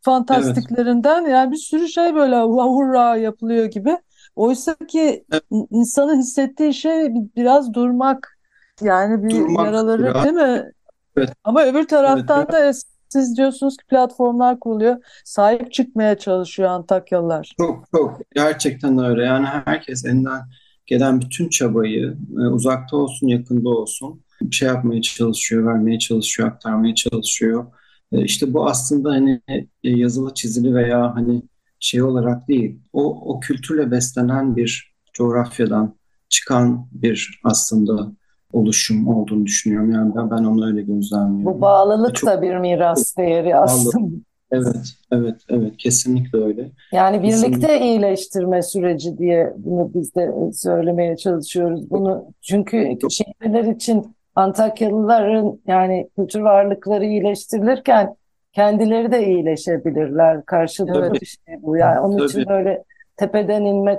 fantastiklerinden. 0.00 1.22
Evet. 1.22 1.32
Yani 1.32 1.52
bir 1.52 1.56
sürü 1.56 1.88
şey 1.88 2.14
böyle 2.14 2.40
hurra 2.42 3.16
yapılıyor 3.16 3.64
gibi. 3.64 3.98
Oysa 4.36 4.74
ki 4.74 5.24
evet. 5.32 5.42
insanın 5.70 6.18
hissettiği 6.18 6.74
şey 6.74 7.08
biraz 7.36 7.74
durmak. 7.74 8.38
Yani 8.80 9.24
bir 9.24 9.30
durmak, 9.30 9.66
yaraları 9.66 10.02
biraz. 10.02 10.24
değil 10.24 10.34
mi? 10.34 10.72
Evet. 11.16 11.32
Ama 11.44 11.64
öbür 11.64 11.88
taraftan 11.88 12.40
evet. 12.40 12.52
da 12.52 12.58
siz 13.08 13.36
diyorsunuz 13.36 13.76
ki 13.76 13.86
platformlar 13.86 14.60
kuruluyor. 14.60 14.96
Sahip 15.24 15.72
çıkmaya 15.72 16.18
çalışıyor 16.18 16.68
Antakyalılar. 16.68 17.54
Çok 17.60 17.84
çok 17.94 18.20
gerçekten 18.34 18.98
öyle. 18.98 19.22
Yani 19.24 19.46
herkes 19.46 20.04
elinden 20.04 20.40
gelen 20.86 21.20
bütün 21.20 21.48
çabayı 21.48 22.16
e, 22.38 22.40
uzakta 22.40 22.96
olsun 22.96 23.26
yakında 23.26 23.68
olsun 23.68 24.22
bir 24.42 24.56
şey 24.56 24.68
yapmaya 24.68 25.02
çalışıyor, 25.02 25.66
vermeye 25.66 25.98
çalışıyor, 25.98 26.48
aktarmaya 26.48 26.94
çalışıyor. 26.94 27.66
E, 28.12 28.24
işte 28.24 28.54
bu 28.54 28.68
aslında 28.68 29.10
hani 29.10 29.40
e, 29.48 29.90
yazılı 29.90 30.34
çizili 30.34 30.74
veya 30.74 31.14
hani 31.14 31.42
şey 31.80 32.02
olarak 32.02 32.48
değil. 32.48 32.80
O, 32.92 33.34
o 33.34 33.40
kültürle 33.40 33.90
beslenen 33.90 34.56
bir 34.56 34.94
coğrafyadan 35.14 35.96
çıkan 36.28 36.88
bir 36.92 37.40
aslında 37.44 38.12
oluşum 38.52 39.08
olduğunu 39.08 39.46
düşünüyorum. 39.46 39.90
Yani 39.90 40.14
ben, 40.16 40.30
ben 40.30 40.44
onu 40.44 40.66
öyle 40.66 40.82
gözlemliyorum. 40.82 41.44
Bu 41.44 41.60
bağlılık 41.60 42.14
Çok, 42.14 42.30
da 42.30 42.42
bir 42.42 42.56
miras 42.56 43.16
değeri 43.16 43.56
aslında. 43.56 44.16
Evet, 44.50 44.76
evet, 45.12 45.34
evet. 45.48 45.76
Kesinlikle 45.76 46.38
öyle. 46.38 46.70
Yani 46.92 47.22
birlikte 47.22 47.50
kesinlikle. 47.50 47.80
iyileştirme 47.80 48.62
süreci 48.62 49.18
diye 49.18 49.52
bunu 49.56 49.90
biz 49.94 50.14
de 50.14 50.32
söylemeye 50.52 51.16
çalışıyoruz. 51.16 51.90
Bunu 51.90 52.24
çünkü 52.42 52.98
şehirler 53.10 53.64
için 53.64 54.16
Antakyalıların 54.36 55.60
yani 55.66 56.08
kültür 56.16 56.40
varlıkları 56.40 57.04
iyileştirilirken 57.04 58.16
kendileri 58.52 59.12
de 59.12 59.26
iyileşebilirler. 59.26 60.44
Karşılıklı 60.44 61.12
bir 61.12 61.26
şey 61.26 61.62
bu. 61.62 61.76
Yani 61.76 62.00
onun 62.00 62.18
Tabii. 62.18 62.28
için 62.28 62.46
böyle 62.48 62.84
tepeden 63.16 63.64
inmek 63.64 63.98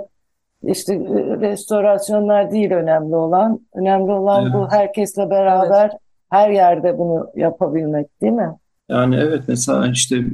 işte 0.64 0.94
e, 0.94 1.40
restorasyonlar 1.40 2.52
değil 2.52 2.72
önemli 2.72 3.16
olan. 3.16 3.60
Önemli 3.74 4.12
olan 4.12 4.44
evet. 4.44 4.54
bu 4.54 4.72
herkesle 4.72 5.30
beraber 5.30 5.90
evet. 5.90 6.00
her 6.30 6.50
yerde 6.50 6.98
bunu 6.98 7.28
yapabilmek 7.36 8.22
değil 8.22 8.34
mi? 8.34 8.56
Yani 8.90 9.16
evet 9.16 9.44
mesela 9.48 9.88
işte 9.88 10.26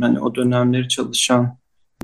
hani 0.00 0.20
o 0.20 0.34
dönemleri 0.34 0.88
çalışan 0.88 1.56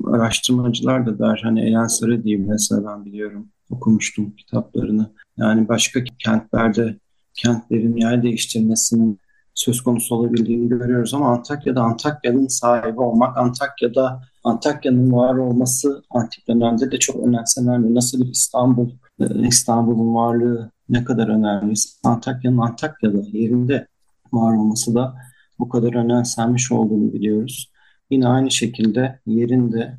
araştırmacılar 0.06 1.06
da 1.06 1.18
der 1.18 1.40
hani 1.42 1.68
Elen 1.68 1.86
Sarı 1.86 2.24
diyeyim 2.24 2.46
mesela 2.48 2.90
ben 2.90 3.04
biliyorum 3.04 3.48
okumuştum 3.70 4.30
kitaplarını. 4.30 5.10
Yani 5.36 5.68
başka 5.68 6.04
kentlerde 6.18 6.96
kentlerin 7.34 7.96
yer 7.96 8.22
değiştirmesinin 8.22 9.20
söz 9.54 9.80
konusu 9.80 10.14
olabildiğini 10.14 10.68
görüyoruz 10.68 11.14
ama 11.14 11.28
Antakya'da 11.28 11.82
Antakya'nın 11.82 12.46
sahibi 12.46 13.00
olmak, 13.00 13.36
Antakya'da 13.36 14.22
Antakya'nın 14.46 15.12
var 15.12 15.34
olması 15.34 16.02
antik 16.10 16.48
dönemde 16.48 16.90
de 16.90 16.98
çok 16.98 17.26
önemsenen 17.26 17.94
nasıl 17.94 18.20
bir 18.20 18.28
İstanbul, 18.28 18.90
e, 19.20 19.48
İstanbul'un 19.48 20.14
varlığı 20.14 20.70
ne 20.88 21.04
kadar 21.04 21.28
önemli. 21.28 21.74
Antakya'nın 22.04 22.58
Antakya'da 22.58 23.18
yerinde 23.32 23.86
var 24.32 24.56
olması 24.56 24.94
da 24.94 25.14
bu 25.58 25.68
kadar 25.68 25.94
önemsenmiş 25.94 26.72
olduğunu 26.72 27.12
biliyoruz. 27.12 27.72
Yine 28.10 28.28
aynı 28.28 28.50
şekilde 28.50 29.20
yerinde 29.26 29.98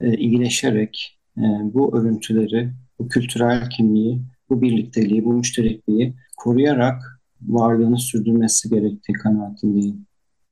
e, 0.00 0.16
iyileşerek 0.16 1.20
e, 1.38 1.42
bu 1.74 1.98
örüntüleri, 1.98 2.72
bu 2.98 3.08
kültürel 3.08 3.70
kimliği, 3.70 4.22
bu 4.50 4.62
birlikteliği, 4.62 5.24
bu 5.24 5.32
müşterekliği 5.32 6.14
koruyarak 6.36 7.20
varlığını 7.42 7.98
sürdürmesi 7.98 8.70
gerektiği 8.70 9.12
kanaatindeyim. 9.12 10.06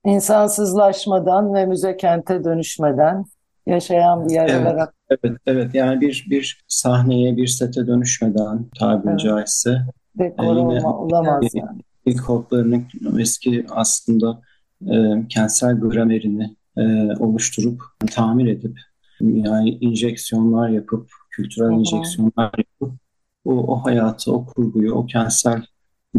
İnsansızlaşmadan 0.09 1.55
ve 1.55 1.66
müze 1.66 1.97
kente 1.97 2.44
dönüşmeden 2.44 3.25
yaşayan 3.66 4.29
bir 4.29 4.35
yer 4.35 4.49
evet, 4.49 4.62
olarak. 4.62 4.94
Evet, 5.11 5.37
evet. 5.47 5.75
Yani 5.75 6.01
bir 6.01 6.27
bir 6.31 6.64
sahneye, 6.68 7.37
bir 7.37 7.47
sete 7.47 7.87
dönüşmeden 7.87 8.66
tabiri 8.79 9.11
evet. 9.11 9.21
caizse. 9.21 9.81
Dekor 10.18 10.57
e, 10.57 10.59
yine, 10.59 10.87
olamaz 10.87 11.44
yani. 11.55 11.81
İlk 12.07 12.27
kodlarının 12.27 12.85
eski 13.18 13.66
aslında 13.71 14.40
e, 14.87 15.27
kentsel 15.29 15.81
gramerini 15.81 16.57
e, 16.77 16.83
oluşturup, 17.18 17.83
tamir 18.11 18.47
edip, 18.47 18.79
yani 19.21 19.71
injeksiyonlar 19.71 20.68
yapıp, 20.68 21.11
kültürel 21.31 21.68
Hı-hı. 21.68 21.79
injeksiyonlar 21.79 22.53
yapıp 22.59 22.99
o, 23.44 23.53
o 23.53 23.77
hayatı, 23.85 24.33
o 24.33 24.47
kurguyu, 24.47 24.94
o 24.94 25.07
kentsel 25.07 25.62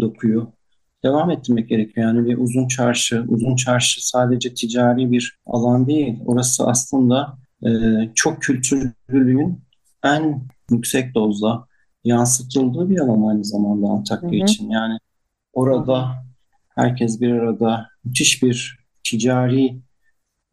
dokuyu 0.01 0.51
devam 1.03 1.31
ettirmek 1.31 1.69
gerekiyor. 1.69 2.07
Yani 2.07 2.25
bir 2.25 2.37
uzun 2.37 2.67
çarşı, 2.67 3.25
uzun 3.27 3.55
çarşı 3.55 4.07
sadece 4.07 4.53
ticari 4.53 5.11
bir 5.11 5.39
alan 5.45 5.87
değil. 5.87 6.19
Orası 6.25 6.67
aslında 6.67 7.37
e, 7.65 7.69
çok 8.15 8.41
kültürlülüğün 8.41 9.63
en 10.03 10.41
yüksek 10.71 11.15
dozda 11.15 11.67
yansıtıldığı 12.03 12.89
bir 12.89 12.99
alan 12.99 13.29
aynı 13.29 13.43
zamanda 13.43 13.87
Antakya 13.87 14.29
hı 14.29 14.33
hı. 14.33 14.35
için. 14.35 14.69
Yani 14.69 14.97
orada 15.53 16.23
herkes 16.75 17.21
bir 17.21 17.31
arada 17.31 17.87
müthiş 18.03 18.43
bir 18.43 18.79
ticari 19.03 19.81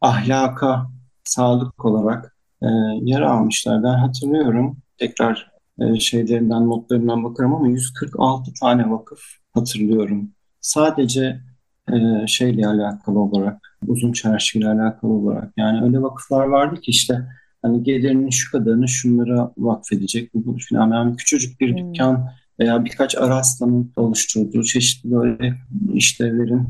ahlaka 0.01 0.87
sağlık 1.23 1.85
olarak 1.85 2.37
e, 2.61 2.67
yer 3.01 3.21
almışlar. 3.21 3.83
Ben 3.83 3.93
hatırlıyorum 3.93 4.77
tekrar 4.97 5.51
e, 5.79 5.99
şeylerinden, 5.99 6.69
notlarından 6.69 7.23
bakarım 7.23 7.55
ama 7.55 7.67
146 7.67 8.51
tane 8.61 8.89
vakıf 8.91 9.19
hatırlıyorum. 9.53 10.31
Sadece 10.67 11.39
e, 11.93 12.27
şeyle 12.27 12.67
alakalı 12.67 13.19
olarak, 13.19 13.77
uzun 13.87 14.11
çarşıyla 14.11 14.73
alakalı 14.73 15.11
olarak. 15.11 15.53
Yani 15.57 15.85
öyle 15.85 16.01
vakıflar 16.01 16.45
vardı 16.45 16.81
ki 16.81 16.91
işte 16.91 17.27
hani 17.61 17.83
gelirinin 17.83 18.29
şu 18.29 18.51
kadarını 18.51 18.87
şunlara 18.87 19.51
vakfedecek. 19.57 20.33
Bu, 20.33 20.45
bu 20.45 20.57
falan. 20.69 20.91
Yani 20.91 21.15
küçücük 21.15 21.59
bir 21.59 21.69
hmm. 21.69 21.93
dükkan 21.93 22.29
veya 22.59 22.85
birkaç 22.85 23.17
araslanın 23.17 23.91
oluşturduğu 23.95 24.63
çeşitli 24.63 25.11
böyle 25.11 25.55
işlevlerin 25.93 26.67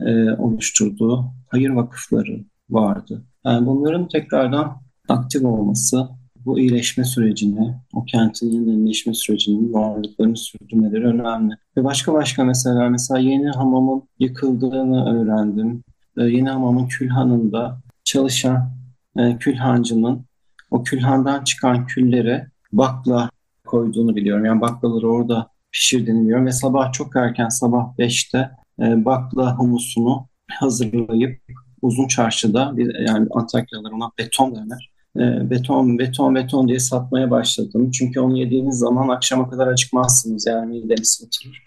e, 0.00 0.32
oluşturduğu 0.32 1.24
hayır 1.48 1.70
vakıfları 1.70 2.44
vardı. 2.70 3.22
Yani 3.44 3.66
bunların 3.66 4.08
tekrardan 4.08 4.82
aktif 5.08 5.44
olması 5.44 6.08
bu 6.46 6.60
iyileşme 6.60 7.04
sürecini, 7.04 7.74
o 7.94 8.04
kentin 8.04 8.50
yeniden 8.50 8.78
iyileşme 8.78 9.14
sürecinin 9.14 9.72
varlıklarını 9.72 10.36
sürdürmeleri 10.36 11.04
önemli. 11.04 11.54
Ve 11.76 11.84
başka 11.84 12.12
başka 12.12 12.44
mesela, 12.44 12.88
mesela 12.88 13.20
yeni 13.20 13.48
hamamın 13.48 14.02
yıkıldığını 14.18 15.14
öğrendim. 15.14 15.82
E, 16.18 16.22
yeni 16.22 16.48
hamamın 16.48 16.86
külhanında 16.86 17.78
çalışan 18.04 18.70
e, 19.16 19.38
külhancının 19.38 20.24
o 20.70 20.82
külhandan 20.82 21.44
çıkan 21.44 21.86
küllere 21.86 22.48
bakla 22.72 23.30
koyduğunu 23.66 24.16
biliyorum. 24.16 24.44
Yani 24.44 24.60
baklaları 24.60 25.08
orada 25.08 25.48
pişirdiğini 25.72 26.22
biliyorum 26.22 26.46
ve 26.46 26.52
sabah 26.52 26.92
çok 26.92 27.16
erken 27.16 27.48
sabah 27.48 27.96
5'te 27.98 28.50
e, 28.80 29.04
bakla 29.04 29.58
humusunu 29.58 30.26
hazırlayıp 30.50 31.40
uzun 31.82 32.08
çarşıda 32.08 32.76
bir, 32.76 32.94
yani 33.08 33.28
Antakyalılar 33.34 33.92
ona 33.92 34.10
beton 34.18 34.54
derler. 34.54 34.93
E, 35.16 35.50
beton, 35.50 35.98
beton, 35.98 36.34
beton 36.34 36.68
diye 36.68 36.78
satmaya 36.78 37.30
başladım. 37.30 37.90
Çünkü 37.90 38.20
onu 38.20 38.38
yediğiniz 38.38 38.78
zaman 38.78 39.08
akşama 39.08 39.50
kadar 39.50 39.66
acıkmazsınız. 39.66 40.46
Yani 40.46 40.66
mideniz 40.66 41.24
oturur. 41.26 41.62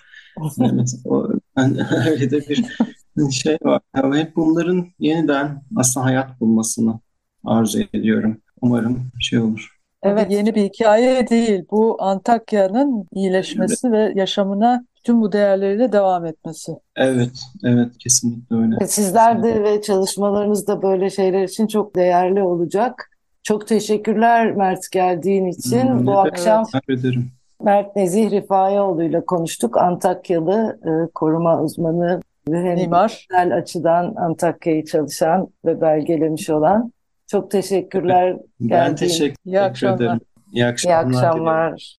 evet, 0.71 0.95
o, 1.05 1.29
yani, 1.57 1.77
öyle 2.09 2.31
de 2.31 2.41
bir 2.47 2.65
şey 3.31 3.57
var. 3.63 3.81
Yani 3.95 4.17
hep 4.17 4.35
bunların 4.35 4.87
yeniden 4.99 5.61
aslında 5.75 6.05
hayat 6.05 6.41
bulmasını 6.41 6.99
arzu 7.45 7.79
ediyorum. 7.93 8.41
Umarım 8.61 9.11
şey 9.19 9.39
olur. 9.39 9.77
Evet. 10.03 10.31
Yeni 10.31 10.55
bir 10.55 10.63
hikaye 10.63 11.27
değil. 11.27 11.65
Bu 11.71 11.97
Antakya'nın 11.99 13.07
iyileşmesi 13.13 13.87
evet. 13.87 14.15
ve 14.15 14.19
yaşamına 14.19 14.85
tüm 15.03 15.21
bu 15.21 15.31
değerleriyle 15.31 15.91
devam 15.91 16.25
etmesi. 16.25 16.71
Evet, 16.95 17.39
evet 17.63 17.97
kesinlikle 17.99 18.55
öyle. 18.55 18.87
Sizler 18.87 19.43
de 19.43 19.63
ve 19.63 19.81
çalışmalarınız 19.81 20.67
da 20.67 20.81
böyle 20.81 21.09
şeyler 21.09 21.43
için 21.43 21.67
çok 21.67 21.95
değerli 21.95 22.41
olacak. 22.41 23.16
Çok 23.47 23.67
teşekkürler 23.67 24.51
Mert 24.51 24.91
geldiğin 24.91 25.45
için. 25.45 25.89
Hmm, 25.89 26.05
bu 26.05 26.19
akşam 26.19 26.65
ederim. 26.89 27.31
Mert 27.63 27.95
Nezih 27.95 28.31
Rifaioğlu 28.31 29.03
ile 29.03 29.25
konuştuk. 29.25 29.77
Antakyalı 29.77 30.79
e, 30.85 31.11
koruma 31.13 31.61
uzmanı 31.61 32.21
ve 32.49 32.63
hem 32.63 32.75
Mimar. 32.75 33.27
açıdan 33.33 34.15
Antakya'yı 34.15 34.85
çalışan 34.85 35.47
ve 35.65 35.81
belgelemiş 35.81 36.49
olan. 36.49 36.91
Çok 37.27 37.51
teşekkürler. 37.51 38.37
Ben 38.59 38.95
teşekkür, 38.95 39.37
İyi 39.45 39.59
akşamlar. 39.59 39.95
ederim. 39.95 40.19
İyi 40.53 40.65
akşamlar. 40.65 41.03
İyi 41.03 41.17
akşamlar. 41.17 41.95